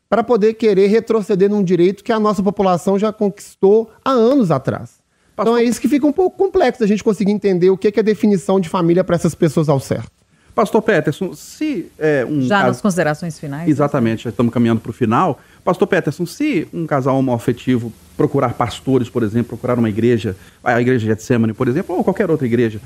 para 0.10 0.24
poder 0.24 0.56
querer 0.56 0.88
retroceder 0.88 1.50
num 1.50 1.64
direito 1.64 2.04
que 2.04 2.12
a 2.12 2.20
nossa 2.20 2.42
população 2.42 2.98
já 2.98 3.14
conquistou 3.14 3.92
há 4.04 4.10
anos 4.10 4.50
atrás. 4.50 5.00
Pastor... 5.36 5.54
Então 5.54 5.58
é 5.58 5.64
isso 5.64 5.80
que 5.80 5.88
fica 5.88 6.06
um 6.06 6.12
pouco 6.12 6.36
complexo 6.36 6.84
a 6.84 6.88
gente 6.88 7.04
conseguir 7.04 7.32
entender 7.32 7.70
o 7.70 7.78
que 7.78 7.88
é 7.88 8.00
a 8.00 8.04
definição 8.04 8.60
de 8.60 8.68
família 8.68 9.04
para 9.04 9.16
essas 9.16 9.36
pessoas 9.36 9.70
ao 9.70 9.80
certo. 9.80 10.12
Pastor 10.56 10.82
Peterson, 10.82 11.34
se 11.34 11.90
é, 11.98 12.26
um 12.26 12.42
Já 12.42 12.58
caso... 12.58 12.68
nas 12.68 12.82
considerações 12.82 13.40
finais? 13.40 13.66
Né? 13.66 13.72
Exatamente, 13.72 14.24
já 14.24 14.30
estamos 14.30 14.52
caminhando 14.52 14.82
para 14.82 14.90
o 14.90 14.94
final. 14.94 15.40
Pastor 15.64 15.88
Peterson, 15.88 16.26
se 16.26 16.68
um 16.74 16.86
casal 16.86 17.18
homoafetivo 17.18 17.94
procurar 18.18 18.56
pastores, 18.56 19.10
por 19.10 19.24
exemplo, 19.24 19.50
procurar 19.50 19.78
uma 19.80 19.88
igreja, 19.88 20.36
a 20.62 20.82
igreja 20.82 21.00
de 21.00 21.06
Getsemane, 21.06 21.54
por 21.54 21.68
exemplo, 21.68 21.96
ou 21.96 22.04
qualquer 22.04 22.30
outra 22.30 22.46
igreja, 22.46 22.82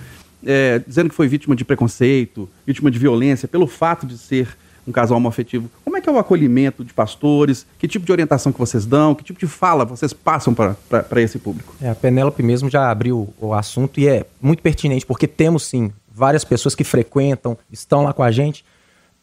é, 0.46 0.80
dizendo 0.86 1.10
que 1.10 1.16
foi 1.16 1.28
vítima 1.28 1.56
de 1.56 1.66
preconceito, 1.66 2.48
vítima 2.68 2.92
de 2.92 3.00
violência, 3.00 3.48
pelo 3.48 3.66
fato 3.66 4.06
de 4.06 4.18
ser 4.18 4.56
um 4.88 4.92
casal 4.92 5.18
homoafetivo. 5.18 5.70
Como 5.84 5.98
é 5.98 6.02
que 6.02 6.10
é 6.10 6.12
o 6.12 6.18
acolhimento 6.18 6.84
de 6.84 6.94
pastores? 6.94 7.66
Que 7.80 7.88
tipo 7.88 8.06
de 8.06 8.12
orientação 8.12 8.52
que 8.52 8.60
vocês 8.60 8.86
dão? 8.86 9.16
Que 9.16 9.24
tipo 9.24 9.40
de 9.40 9.48
fala 9.48 9.86
vocês 9.86 10.14
passam 10.14 10.54
para 10.54 11.22
esse 11.22 11.40
público? 11.40 11.76
É, 11.82 11.90
a 11.90 11.96
Penélope 11.96 12.44
mesmo 12.44 12.70
já 12.70 12.90
abriu 12.90 13.34
o 13.40 13.54
assunto 13.54 14.00
e 14.00 14.08
é 14.08 14.26
muito 14.42 14.62
pertinente, 14.62 15.06
porque 15.06 15.28
temos 15.28 15.64
sim 15.64 15.92
várias 16.14 16.44
pessoas 16.44 16.76
que 16.76 16.84
frequentam, 16.84 17.58
estão 17.72 18.04
lá 18.04 18.14
com 18.14 18.24
a 18.24 18.32
gente. 18.32 18.64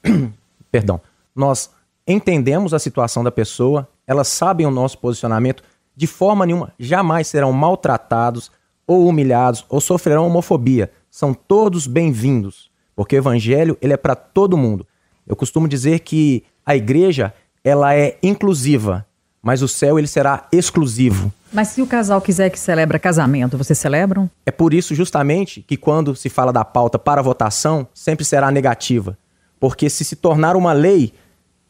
Perdão. 0.71 1.01
Nós 1.35 1.71
entendemos 2.07 2.75
a 2.75 2.79
situação 2.79 3.23
da 3.23 3.31
pessoa, 3.31 3.89
elas 4.07 4.29
sabem 4.29 4.67
o 4.67 4.71
nosso 4.71 4.99
posicionamento, 4.99 5.63
de 5.95 6.07
forma 6.07 6.47
nenhuma, 6.47 6.73
jamais 6.79 7.29
serão 7.29 7.53
maltratados 7.53 8.51
ou 8.87 9.07
humilhados 9.07 9.65
ou 9.69 9.81
sofrerão 9.81 10.27
homofobia. 10.27 10.91
São 11.11 11.33
todos 11.35 11.87
bem-vindos, 11.87 12.71
porque 12.97 13.17
o 13.17 13.19
evangelho 13.19 13.77
ele 13.81 13.93
é 13.93 13.97
para 13.97 14.15
todo 14.15 14.57
mundo. 14.57 14.87
Eu 15.31 15.37
costumo 15.37 15.69
dizer 15.69 16.01
que 16.01 16.43
a 16.67 16.75
igreja 16.75 17.33
ela 17.63 17.95
é 17.95 18.19
inclusiva, 18.21 19.07
mas 19.41 19.63
o 19.63 19.69
céu 19.69 19.97
ele 19.97 20.09
será 20.09 20.49
exclusivo. 20.51 21.33
Mas 21.53 21.69
se 21.69 21.81
o 21.81 21.87
casal 21.87 22.21
quiser 22.21 22.51
que 22.51 22.59
celebra 22.59 22.99
casamento, 22.99 23.57
vocês 23.57 23.79
celebram? 23.79 24.29
É 24.45 24.51
por 24.51 24.75
isso 24.75 24.93
justamente 24.93 25.63
que 25.63 25.77
quando 25.77 26.17
se 26.17 26.29
fala 26.29 26.53
da 26.53 26.65
pauta 26.65 26.99
para 26.99 27.23
votação, 27.23 27.87
sempre 27.95 28.25
será 28.25 28.51
negativa. 28.51 29.17
Porque 29.61 29.89
se 29.89 30.05
se 30.05 30.17
tornar 30.17 30.57
uma 30.57 30.73
lei, 30.73 31.15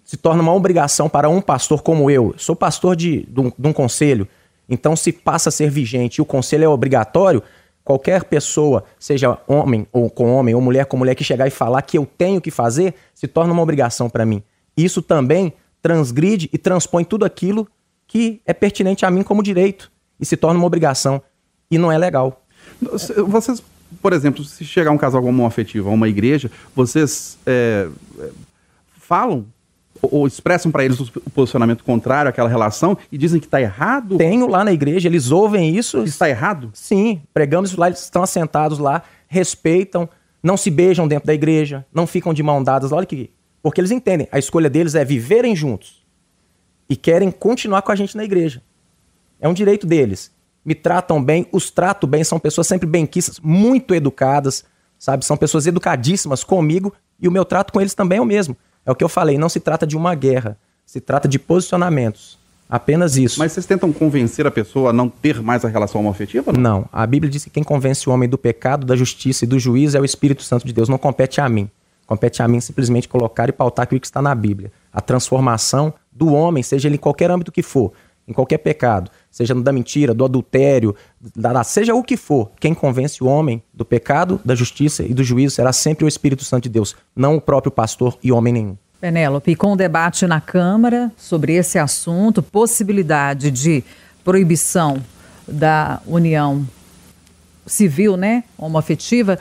se 0.02 0.16
torna 0.16 0.40
uma 0.40 0.54
obrigação 0.54 1.06
para 1.06 1.28
um 1.28 1.42
pastor 1.42 1.82
como 1.82 2.10
eu. 2.10 2.34
Sou 2.38 2.56
pastor 2.56 2.96
de, 2.96 3.26
de, 3.26 3.40
um, 3.40 3.52
de 3.58 3.68
um 3.68 3.74
conselho, 3.74 4.26
então 4.70 4.96
se 4.96 5.12
passa 5.12 5.50
a 5.50 5.52
ser 5.52 5.68
vigente 5.68 6.16
e 6.16 6.22
o 6.22 6.24
conselho 6.24 6.64
é 6.64 6.68
obrigatório, 6.68 7.42
Qualquer 7.84 8.24
pessoa, 8.24 8.84
seja 8.98 9.38
homem 9.48 9.86
ou 9.92 10.10
com 10.10 10.32
homem, 10.34 10.54
ou 10.54 10.60
mulher 10.60 10.86
com 10.86 10.96
mulher, 10.96 11.14
que 11.14 11.24
chegar 11.24 11.46
e 11.46 11.50
falar 11.50 11.82
que 11.82 11.98
eu 11.98 12.06
tenho 12.06 12.40
que 12.40 12.50
fazer, 12.50 12.94
se 13.14 13.26
torna 13.26 13.52
uma 13.52 13.62
obrigação 13.62 14.08
para 14.08 14.24
mim. 14.24 14.42
Isso 14.76 15.02
também 15.02 15.52
transgride 15.82 16.48
e 16.52 16.58
transpõe 16.58 17.04
tudo 17.04 17.24
aquilo 17.24 17.66
que 18.06 18.40
é 18.44 18.52
pertinente 18.52 19.04
a 19.06 19.10
mim 19.10 19.22
como 19.22 19.42
direito 19.42 19.90
e 20.18 20.26
se 20.26 20.36
torna 20.36 20.58
uma 20.58 20.66
obrigação. 20.66 21.22
E 21.70 21.78
não 21.78 21.90
é 21.90 21.96
legal. 21.96 22.44
Vocês, 23.26 23.62
por 24.02 24.12
exemplo, 24.12 24.44
se 24.44 24.64
chegar 24.64 24.90
um 24.90 24.98
casal 24.98 25.24
homoafetivo 25.24 25.88
a 25.88 25.92
uma 25.92 26.08
igreja, 26.08 26.50
vocês 26.74 27.38
é, 27.46 27.88
falam 28.98 29.46
ou 30.02 30.26
expressam 30.26 30.70
para 30.70 30.84
eles 30.84 30.98
o 31.00 31.30
posicionamento 31.30 31.84
contrário 31.84 32.28
àquela 32.28 32.48
relação 32.48 32.96
e 33.10 33.18
dizem 33.18 33.40
que 33.40 33.46
está 33.46 33.60
errado? 33.60 34.16
Tenho 34.16 34.48
lá 34.48 34.64
na 34.64 34.72
igreja, 34.72 35.08
eles 35.08 35.30
ouvem 35.30 35.76
isso. 35.76 36.02
Está 36.04 36.28
errado? 36.28 36.70
Sim, 36.72 37.22
pregamos 37.34 37.70
isso 37.70 37.80
lá, 37.80 37.88
eles 37.88 38.00
estão 38.00 38.22
assentados 38.22 38.78
lá, 38.78 39.02
respeitam, 39.28 40.08
não 40.42 40.56
se 40.56 40.70
beijam 40.70 41.06
dentro 41.06 41.26
da 41.26 41.34
igreja, 41.34 41.84
não 41.92 42.06
ficam 42.06 42.32
de 42.32 42.42
mão 42.42 42.62
dadas. 42.62 42.92
Olha 42.92 43.06
que. 43.06 43.30
Porque 43.62 43.80
eles 43.80 43.90
entendem, 43.90 44.26
a 44.32 44.38
escolha 44.38 44.70
deles 44.70 44.94
é 44.94 45.04
viverem 45.04 45.54
juntos 45.54 46.02
e 46.88 46.96
querem 46.96 47.30
continuar 47.30 47.82
com 47.82 47.92
a 47.92 47.96
gente 47.96 48.16
na 48.16 48.24
igreja. 48.24 48.62
É 49.38 49.46
um 49.46 49.52
direito 49.52 49.86
deles. 49.86 50.32
Me 50.64 50.74
tratam 50.74 51.22
bem, 51.22 51.46
os 51.52 51.70
trato 51.70 52.06
bem, 52.06 52.24
são 52.24 52.38
pessoas 52.38 52.66
sempre 52.66 52.86
benquistas, 52.86 53.38
muito 53.40 53.94
educadas, 53.94 54.64
sabe? 54.98 55.24
São 55.24 55.36
pessoas 55.36 55.66
educadíssimas 55.66 56.42
comigo 56.42 56.92
e 57.20 57.28
o 57.28 57.30
meu 57.30 57.44
trato 57.44 57.72
com 57.72 57.80
eles 57.80 57.94
também 57.94 58.18
é 58.18 58.20
o 58.20 58.26
mesmo. 58.26 58.56
É 58.90 58.92
o 58.92 58.96
que 58.96 59.04
eu 59.04 59.08
falei, 59.08 59.38
não 59.38 59.48
se 59.48 59.60
trata 59.60 59.86
de 59.86 59.96
uma 59.96 60.14
guerra, 60.14 60.58
se 60.84 61.00
trata 61.00 61.28
de 61.28 61.38
posicionamentos. 61.38 62.38
Apenas 62.68 63.16
isso. 63.16 63.38
Mas 63.38 63.52
vocês 63.52 63.66
tentam 63.66 63.92
convencer 63.92 64.46
a 64.46 64.50
pessoa 64.50 64.90
a 64.90 64.92
não 64.92 65.08
ter 65.08 65.40
mais 65.40 65.64
a 65.64 65.68
relação 65.68 66.00
homoafetiva? 66.00 66.52
Não? 66.52 66.60
não. 66.60 66.88
A 66.92 67.06
Bíblia 67.06 67.30
diz 67.30 67.44
que 67.44 67.50
quem 67.50 67.62
convence 67.62 68.08
o 68.08 68.12
homem 68.12 68.28
do 68.28 68.36
pecado, 68.36 68.86
da 68.86 68.94
justiça 68.94 69.44
e 69.44 69.48
do 69.48 69.58
juízo 69.58 69.96
é 69.96 70.00
o 70.00 70.04
Espírito 70.04 70.42
Santo 70.42 70.66
de 70.66 70.72
Deus. 70.72 70.88
Não 70.88 70.98
compete 70.98 71.40
a 71.40 71.48
mim. 71.48 71.70
Compete 72.06 72.42
a 72.42 72.48
mim 72.48 72.60
simplesmente 72.60 73.08
colocar 73.08 73.48
e 73.48 73.52
pautar 73.52 73.84
aquilo 73.84 74.00
que 74.00 74.06
está 74.06 74.20
na 74.20 74.34
Bíblia. 74.34 74.72
A 74.92 75.00
transformação 75.00 75.94
do 76.10 76.32
homem, 76.32 76.62
seja 76.62 76.88
ele 76.88 76.96
em 76.96 76.98
qualquer 76.98 77.30
âmbito 77.30 77.52
que 77.52 77.62
for, 77.62 77.92
em 78.26 78.32
qualquer 78.32 78.58
pecado, 78.58 79.10
seja 79.30 79.54
da 79.54 79.72
mentira, 79.72 80.12
do 80.12 80.24
adultério, 80.24 80.94
da, 81.36 81.62
seja 81.62 81.94
o 81.94 82.02
que 82.02 82.16
for, 82.16 82.50
quem 82.58 82.74
convence 82.74 83.22
o 83.22 83.26
homem 83.26 83.62
do 83.72 83.84
pecado, 83.84 84.40
da 84.44 84.54
justiça 84.54 85.02
e 85.02 85.14
do 85.14 85.22
juízo 85.22 85.54
será 85.54 85.72
sempre 85.72 86.04
o 86.04 86.08
Espírito 86.08 86.44
Santo 86.44 86.64
de 86.64 86.68
Deus, 86.68 86.96
não 87.14 87.36
o 87.36 87.40
próprio 87.40 87.70
pastor 87.70 88.18
e 88.22 88.32
homem 88.32 88.52
nenhum. 88.52 88.76
Penélope, 89.00 89.56
com 89.56 89.72
o 89.72 89.76
debate 89.76 90.26
na 90.26 90.40
Câmara 90.40 91.10
sobre 91.16 91.54
esse 91.54 91.78
assunto, 91.78 92.42
possibilidade 92.42 93.50
de 93.50 93.82
proibição 94.22 95.02
da 95.48 96.00
união 96.06 96.66
civil, 97.66 98.16
né, 98.16 98.44
homoafetiva, 98.58 99.38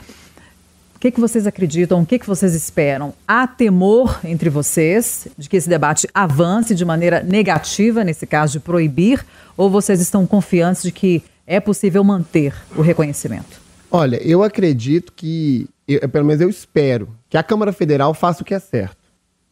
o 1.00 1.02
que, 1.02 1.12
que 1.12 1.20
vocês 1.22 1.48
acreditam? 1.48 2.02
O 2.02 2.06
que, 2.06 2.20
que 2.20 2.28
vocês 2.28 2.54
esperam? 2.54 3.14
Há 3.26 3.48
temor 3.48 4.20
entre 4.22 4.50
vocês 4.50 5.30
de 5.38 5.48
que 5.48 5.56
esse 5.56 5.70
debate 5.70 6.10
avance 6.14 6.76
de 6.76 6.84
maneira 6.84 7.24
negativa, 7.24 8.04
nesse 8.04 8.28
caso 8.28 8.52
de 8.52 8.60
proibir, 8.60 9.26
ou 9.56 9.70
vocês 9.70 10.02
estão 10.02 10.28
confiantes 10.28 10.84
de 10.84 10.92
que 10.92 11.24
é 11.48 11.62
possível 11.62 12.04
manter 12.04 12.54
o 12.76 12.82
reconhecimento? 12.82 13.62
Olha, 13.90 14.22
eu 14.22 14.44
acredito 14.44 15.14
que, 15.16 15.70
eu, 15.88 16.10
pelo 16.10 16.26
menos 16.26 16.42
eu 16.42 16.50
espero, 16.50 17.08
que 17.30 17.38
a 17.38 17.44
Câmara 17.44 17.72
Federal 17.72 18.14
faça 18.14 18.42
o 18.42 18.46
que 18.46 18.54
é 18.54 18.60
certo, 18.60 18.98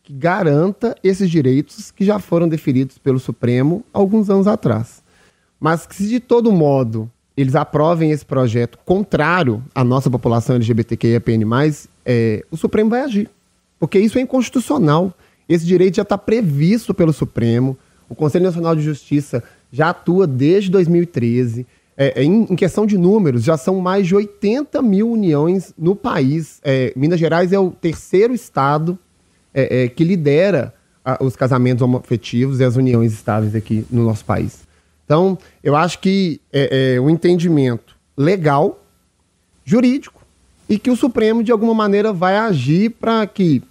que 0.04 0.12
garanta 0.12 0.98
esses 1.02 1.30
direitos 1.32 1.92
que 1.92 2.04
já 2.04 2.20
foram 2.20 2.50
definidos 2.50 2.98
pelo 2.98 3.20
Supremo 3.20 3.86
alguns 3.94 4.30
anos 4.30 4.48
atrás. 4.48 5.02
Mas 5.58 5.88
que 5.88 5.96
se 5.96 6.10
de 6.10 6.20
todo 6.20 6.52
modo 6.52 7.10
eles 7.38 7.56
aprovem 7.56 8.10
esse 8.10 8.26
projeto 8.26 8.80
contrário 8.84 9.63
à 9.76 9.84
nossa 9.84 10.10
população 10.10 10.56
LGBTQIAPN+, 10.56 11.45
é, 12.04 12.43
o 12.50 12.58
Supremo 12.58 12.89
vai 12.89 13.02
agir. 13.02 13.30
Porque 13.80 14.00
isso 14.00 14.17
é 14.17 14.21
inconstitucional. 14.21 15.13
Esse 15.47 15.63
direito 15.63 15.97
já 15.97 16.02
está 16.02 16.17
previsto 16.17 16.95
pelo 16.95 17.13
Supremo. 17.13 17.78
O 18.10 18.15
Conselho 18.15 18.45
Nacional 18.45 18.76
de 18.76 18.82
Justiça 18.82 19.43
já 19.71 19.89
atua 19.89 20.26
desde 20.26 20.71
2013. 20.71 21.67
É, 21.95 22.21
é, 22.21 22.23
em, 22.23 22.47
em, 22.50 22.56
questão 22.56 22.86
de 22.86 22.97
números, 22.97 23.43
já 23.43 23.56
são 23.56 23.80
mais 23.80 24.08
de 24.08 24.15
80 24.15 24.82
mil 24.82 25.12
uniões 25.12 25.73
no 25.78 25.95
país. 25.95 26.60
É, 26.63 26.91
Minas 26.95 27.19
Gerais 27.19 27.54
é 27.54 27.60
o 27.60 27.69
terceiro 27.69 28.34
estado 28.34 28.97
é, 29.54 29.84
é, 29.84 29.88
que 29.88 30.04
lidera 30.04 30.73
a, 31.06 31.23
os 31.23 31.36
casamentos 31.36 31.82
homoafetivos 31.82 32.60
e 32.60 32.63
as 32.63 32.76
uniões 32.76 33.13
estáveis 33.13 33.56
aqui 33.56 33.86
no 33.91 34.04
nosso 34.04 34.26
país. 34.26 34.67
Então, 35.08 35.38
eu 35.63 35.74
acho 35.74 36.00
que 36.00 36.41
é, 36.52 36.96
é 36.96 37.02
um 37.02 37.10
entendimento 37.10 37.96
legal, 38.17 38.84
jurídico, 39.63 40.22
e 40.67 40.78
que 40.78 40.91
o 40.91 40.98
Supremo, 40.98 41.41
de 41.41 41.50
alguma 41.50 41.74
maneira, 41.74 42.12
vai 42.12 42.36
agir 42.36 42.89
para 42.89 43.26
que, 43.26 43.63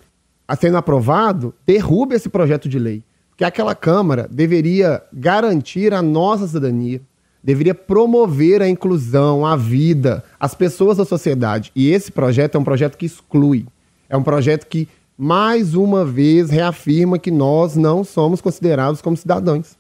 sendo 0.58 0.78
aprovado, 0.78 1.54
derrube 1.66 2.14
esse 2.14 2.30
projeto 2.30 2.70
de 2.70 2.78
lei. 2.78 3.02
Porque 3.28 3.44
aquela 3.44 3.74
Câmara 3.74 4.26
deveria 4.30 5.02
garantir 5.12 5.92
a 5.92 6.00
nossa 6.00 6.46
cidadania, 6.46 7.02
deveria 7.44 7.74
promover 7.74 8.62
a 8.62 8.68
inclusão, 8.68 9.44
a 9.44 9.56
vida, 9.56 10.24
as 10.40 10.54
pessoas 10.54 10.96
da 10.96 11.04
sociedade. 11.04 11.70
E 11.76 11.90
esse 11.90 12.10
projeto 12.10 12.54
é 12.54 12.58
um 12.58 12.64
projeto 12.64 12.96
que 12.96 13.04
exclui. 13.04 13.66
É 14.08 14.16
um 14.16 14.22
projeto 14.22 14.64
que, 14.66 14.88
mais 15.18 15.74
uma 15.74 16.02
vez, 16.02 16.48
reafirma 16.48 17.18
que 17.18 17.30
nós 17.30 17.76
não 17.76 18.02
somos 18.02 18.40
considerados 18.40 19.02
como 19.02 19.18
cidadãos. 19.18 19.76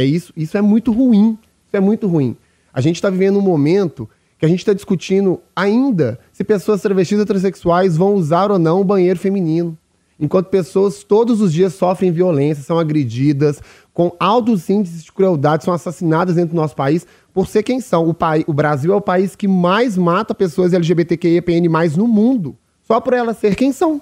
É 0.00 0.04
isso, 0.04 0.32
isso 0.34 0.56
é 0.56 0.62
muito 0.62 0.92
ruim. 0.92 1.36
Isso 1.66 1.76
é 1.76 1.80
muito 1.80 2.08
ruim. 2.08 2.34
A 2.72 2.80
gente 2.80 2.96
está 2.96 3.10
vivendo 3.10 3.38
um 3.38 3.42
momento 3.42 4.08
que 4.38 4.46
a 4.46 4.48
gente 4.48 4.60
está 4.60 4.72
discutindo 4.72 5.40
ainda 5.54 6.18
se 6.32 6.42
pessoas 6.42 6.80
travestis 6.80 7.20
e 7.20 7.26
transexuais 7.26 7.98
vão 7.98 8.14
usar 8.14 8.50
ou 8.50 8.58
não 8.58 8.80
o 8.80 8.84
banheiro 8.84 9.18
feminino. 9.18 9.76
Enquanto 10.18 10.46
pessoas 10.46 11.04
todos 11.04 11.42
os 11.42 11.52
dias 11.52 11.74
sofrem 11.74 12.10
violência, 12.10 12.64
são 12.64 12.78
agredidas, 12.78 13.60
com 13.92 14.16
altos 14.18 14.70
índices 14.70 15.04
de 15.04 15.12
crueldade, 15.12 15.64
são 15.64 15.74
assassinadas 15.74 16.36
dentro 16.36 16.54
do 16.54 16.60
nosso 16.60 16.74
país 16.74 17.06
por 17.34 17.46
ser 17.46 17.62
quem 17.62 17.80
são. 17.80 18.08
O, 18.08 18.14
país, 18.14 18.44
o 18.46 18.54
Brasil 18.54 18.94
é 18.94 18.96
o 18.96 19.00
país 19.02 19.36
que 19.36 19.46
mais 19.46 19.98
mata 19.98 20.34
pessoas 20.34 20.72
LGBTQIAPN+, 20.72 21.68
no 21.98 22.08
mundo, 22.08 22.56
só 22.86 23.00
por 23.00 23.12
elas 23.12 23.36
ser 23.36 23.54
quem 23.54 23.70
são. 23.70 24.00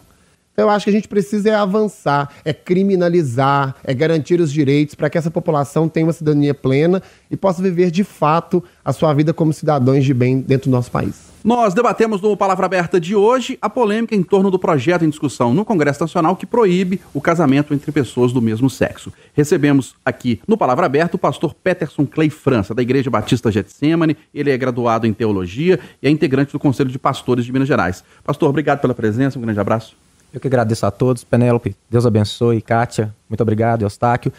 Então, 0.58 0.66
eu 0.66 0.74
acho 0.74 0.86
que 0.86 0.90
a 0.90 0.92
gente 0.92 1.06
precisa 1.06 1.50
é 1.50 1.54
avançar, 1.54 2.30
é 2.44 2.52
criminalizar, 2.52 3.76
é 3.84 3.94
garantir 3.94 4.40
os 4.40 4.52
direitos 4.52 4.96
para 4.96 5.08
que 5.08 5.16
essa 5.16 5.30
população 5.30 5.88
tenha 5.88 6.04
uma 6.04 6.12
cidadania 6.12 6.52
plena 6.52 7.00
e 7.30 7.36
possa 7.36 7.62
viver 7.62 7.92
de 7.92 8.02
fato 8.02 8.60
a 8.84 8.92
sua 8.92 9.14
vida 9.14 9.32
como 9.32 9.52
cidadãos 9.52 10.04
de 10.04 10.12
bem 10.12 10.40
dentro 10.40 10.68
do 10.68 10.74
nosso 10.74 10.90
país. 10.90 11.28
Nós 11.44 11.74
debatemos 11.74 12.20
no 12.20 12.36
Palavra 12.36 12.66
Aberta 12.66 12.98
de 12.98 13.14
hoje 13.14 13.56
a 13.62 13.70
polêmica 13.70 14.16
em 14.16 14.22
torno 14.24 14.50
do 14.50 14.58
projeto 14.58 15.04
em 15.04 15.08
discussão 15.08 15.54
no 15.54 15.64
Congresso 15.64 16.00
Nacional 16.00 16.34
que 16.34 16.44
proíbe 16.44 17.00
o 17.14 17.20
casamento 17.20 17.72
entre 17.72 17.92
pessoas 17.92 18.32
do 18.32 18.42
mesmo 18.42 18.68
sexo. 18.68 19.12
Recebemos 19.34 19.94
aqui 20.04 20.40
no 20.44 20.58
Palavra 20.58 20.86
Aberta 20.86 21.14
o 21.14 21.20
pastor 21.20 21.54
Peterson 21.54 22.04
Clay 22.04 22.30
França, 22.30 22.74
da 22.74 22.82
Igreja 22.82 23.08
Batista 23.08 23.52
Getsemane. 23.52 24.16
Ele 24.34 24.50
é 24.50 24.58
graduado 24.58 25.06
em 25.06 25.12
teologia 25.12 25.78
e 26.02 26.08
é 26.08 26.10
integrante 26.10 26.50
do 26.50 26.58
Conselho 26.58 26.90
de 26.90 26.98
Pastores 26.98 27.44
de 27.44 27.52
Minas 27.52 27.68
Gerais. 27.68 28.02
Pastor, 28.24 28.50
obrigado 28.50 28.80
pela 28.80 28.92
presença, 28.92 29.38
um 29.38 29.42
grande 29.42 29.60
abraço. 29.60 30.07
Eu 30.32 30.40
que 30.40 30.46
agradeço 30.46 30.84
a 30.84 30.90
todos. 30.90 31.24
Penélope, 31.24 31.76
Deus 31.90 32.04
abençoe. 32.04 32.60
Kátia, 32.60 33.14
muito 33.28 33.40
obrigado. 33.40 33.82
Eustáquio. 33.82 34.32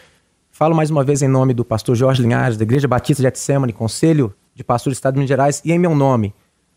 Falo 0.51 0.75
mais 0.75 0.89
uma 0.89 1.03
vez 1.03 1.21
em 1.21 1.27
nome 1.27 1.53
do 1.53 1.63
pastor 1.63 1.95
Jorge 1.95 2.21
Linhares, 2.21 2.57
da 2.57 2.63
Igreja 2.63 2.87
Batista 2.87 3.23
de 3.23 3.27
Etsemane, 3.27 3.71
Conselho 3.71 4.33
de 4.53 4.63
Pastores 4.63 4.97
do 4.97 4.99
Estado 4.99 5.13
de 5.13 5.19
Minas 5.19 5.29
Gerais, 5.29 5.61
e 5.63 5.71
em 5.71 5.79
meu 5.79 5.95
nome. 5.95 6.33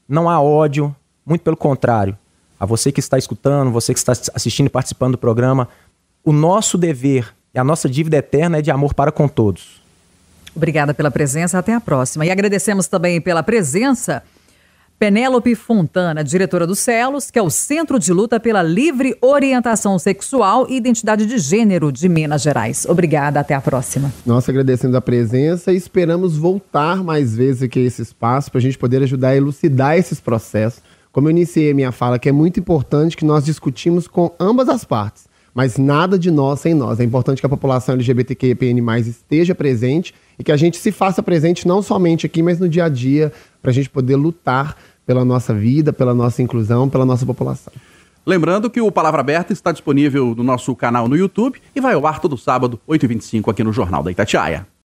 Não 0.08 0.30
há 0.30 0.40
ódio, 0.40 0.94
muito 1.26 1.42
pelo 1.42 1.56
contrário. 1.56 2.16
A 2.60 2.64
você 2.64 2.92
que 2.92 3.00
está 3.00 3.18
escutando, 3.18 3.72
você 3.72 3.92
que 3.92 3.98
está 3.98 4.12
assistindo 4.12 4.68
e 4.68 4.70
participando 4.70 5.12
do 5.12 5.18
programa, 5.18 5.68
o 6.24 6.32
nosso 6.32 6.78
dever 6.78 7.34
e 7.52 7.58
a 7.58 7.64
nossa 7.64 7.88
dívida 7.88 8.18
eterna 8.18 8.58
é 8.58 8.62
de 8.62 8.70
amor 8.70 8.94
para 8.94 9.10
com 9.10 9.26
todos. 9.26 9.82
Obrigada 10.54 10.94
pela 10.94 11.10
presença, 11.10 11.58
até 11.58 11.74
a 11.74 11.80
próxima. 11.80 12.24
E 12.24 12.30
agradecemos 12.30 12.86
também 12.86 13.20
pela 13.20 13.42
presença 13.42 14.22
Penélope 15.02 15.56
Fontana, 15.56 16.22
diretora 16.22 16.64
do 16.64 16.76
CELOS, 16.76 17.28
que 17.28 17.36
é 17.36 17.42
o 17.42 17.50
Centro 17.50 17.98
de 17.98 18.12
Luta 18.12 18.38
pela 18.38 18.62
Livre 18.62 19.16
Orientação 19.20 19.98
Sexual 19.98 20.64
e 20.70 20.76
Identidade 20.76 21.26
de 21.26 21.38
Gênero 21.38 21.90
de 21.90 22.08
Minas 22.08 22.40
Gerais. 22.40 22.86
Obrigada, 22.88 23.40
até 23.40 23.52
a 23.52 23.60
próxima. 23.60 24.12
Nós 24.24 24.48
agradecemos 24.48 24.94
a 24.94 25.00
presença 25.00 25.72
e 25.72 25.76
esperamos 25.76 26.36
voltar 26.36 27.02
mais 27.02 27.34
vezes 27.34 27.64
aqui 27.64 27.80
a 27.80 27.82
esse 27.82 28.00
espaço 28.00 28.48
para 28.48 28.58
a 28.58 28.62
gente 28.62 28.78
poder 28.78 29.02
ajudar 29.02 29.30
a 29.30 29.36
elucidar 29.36 29.98
esses 29.98 30.20
processos. 30.20 30.80
Como 31.10 31.26
eu 31.26 31.32
iniciei 31.32 31.72
a 31.72 31.74
minha 31.74 31.90
fala, 31.90 32.16
que 32.16 32.28
é 32.28 32.32
muito 32.32 32.60
importante 32.60 33.16
que 33.16 33.24
nós 33.24 33.44
discutimos 33.44 34.06
com 34.06 34.30
ambas 34.38 34.68
as 34.68 34.84
partes, 34.84 35.24
mas 35.52 35.78
nada 35.78 36.16
de 36.16 36.30
nós 36.30 36.60
sem 36.60 36.74
nós. 36.74 37.00
É 37.00 37.04
importante 37.04 37.40
que 37.40 37.46
a 37.46 37.48
população 37.48 37.96
LGBTQIAPN+, 37.96 39.00
esteja 39.00 39.52
presente 39.52 40.14
e 40.38 40.44
que 40.44 40.52
a 40.52 40.56
gente 40.56 40.76
se 40.76 40.92
faça 40.92 41.24
presente 41.24 41.66
não 41.66 41.82
somente 41.82 42.24
aqui, 42.24 42.40
mas 42.40 42.60
no 42.60 42.68
dia 42.68 42.84
a 42.84 42.88
dia, 42.88 43.32
para 43.60 43.70
a 43.70 43.74
gente 43.74 43.90
poder 43.90 44.16
lutar 44.16 44.76
pela 45.06 45.24
nossa 45.24 45.54
vida, 45.54 45.92
pela 45.92 46.14
nossa 46.14 46.42
inclusão, 46.42 46.88
pela 46.88 47.04
nossa 47.04 47.26
população. 47.26 47.72
Lembrando 48.24 48.70
que 48.70 48.80
o 48.80 48.92
Palavra 48.92 49.20
Aberta 49.20 49.52
está 49.52 49.72
disponível 49.72 50.34
no 50.36 50.44
nosso 50.44 50.74
canal 50.76 51.08
no 51.08 51.16
YouTube 51.16 51.60
e 51.74 51.80
vai 51.80 51.94
ao 51.94 52.06
ar 52.06 52.20
todo 52.20 52.38
sábado, 52.38 52.80
8h25, 52.88 53.50
aqui 53.50 53.64
no 53.64 53.72
Jornal 53.72 54.02
da 54.02 54.12
Itatiaia. 54.12 54.66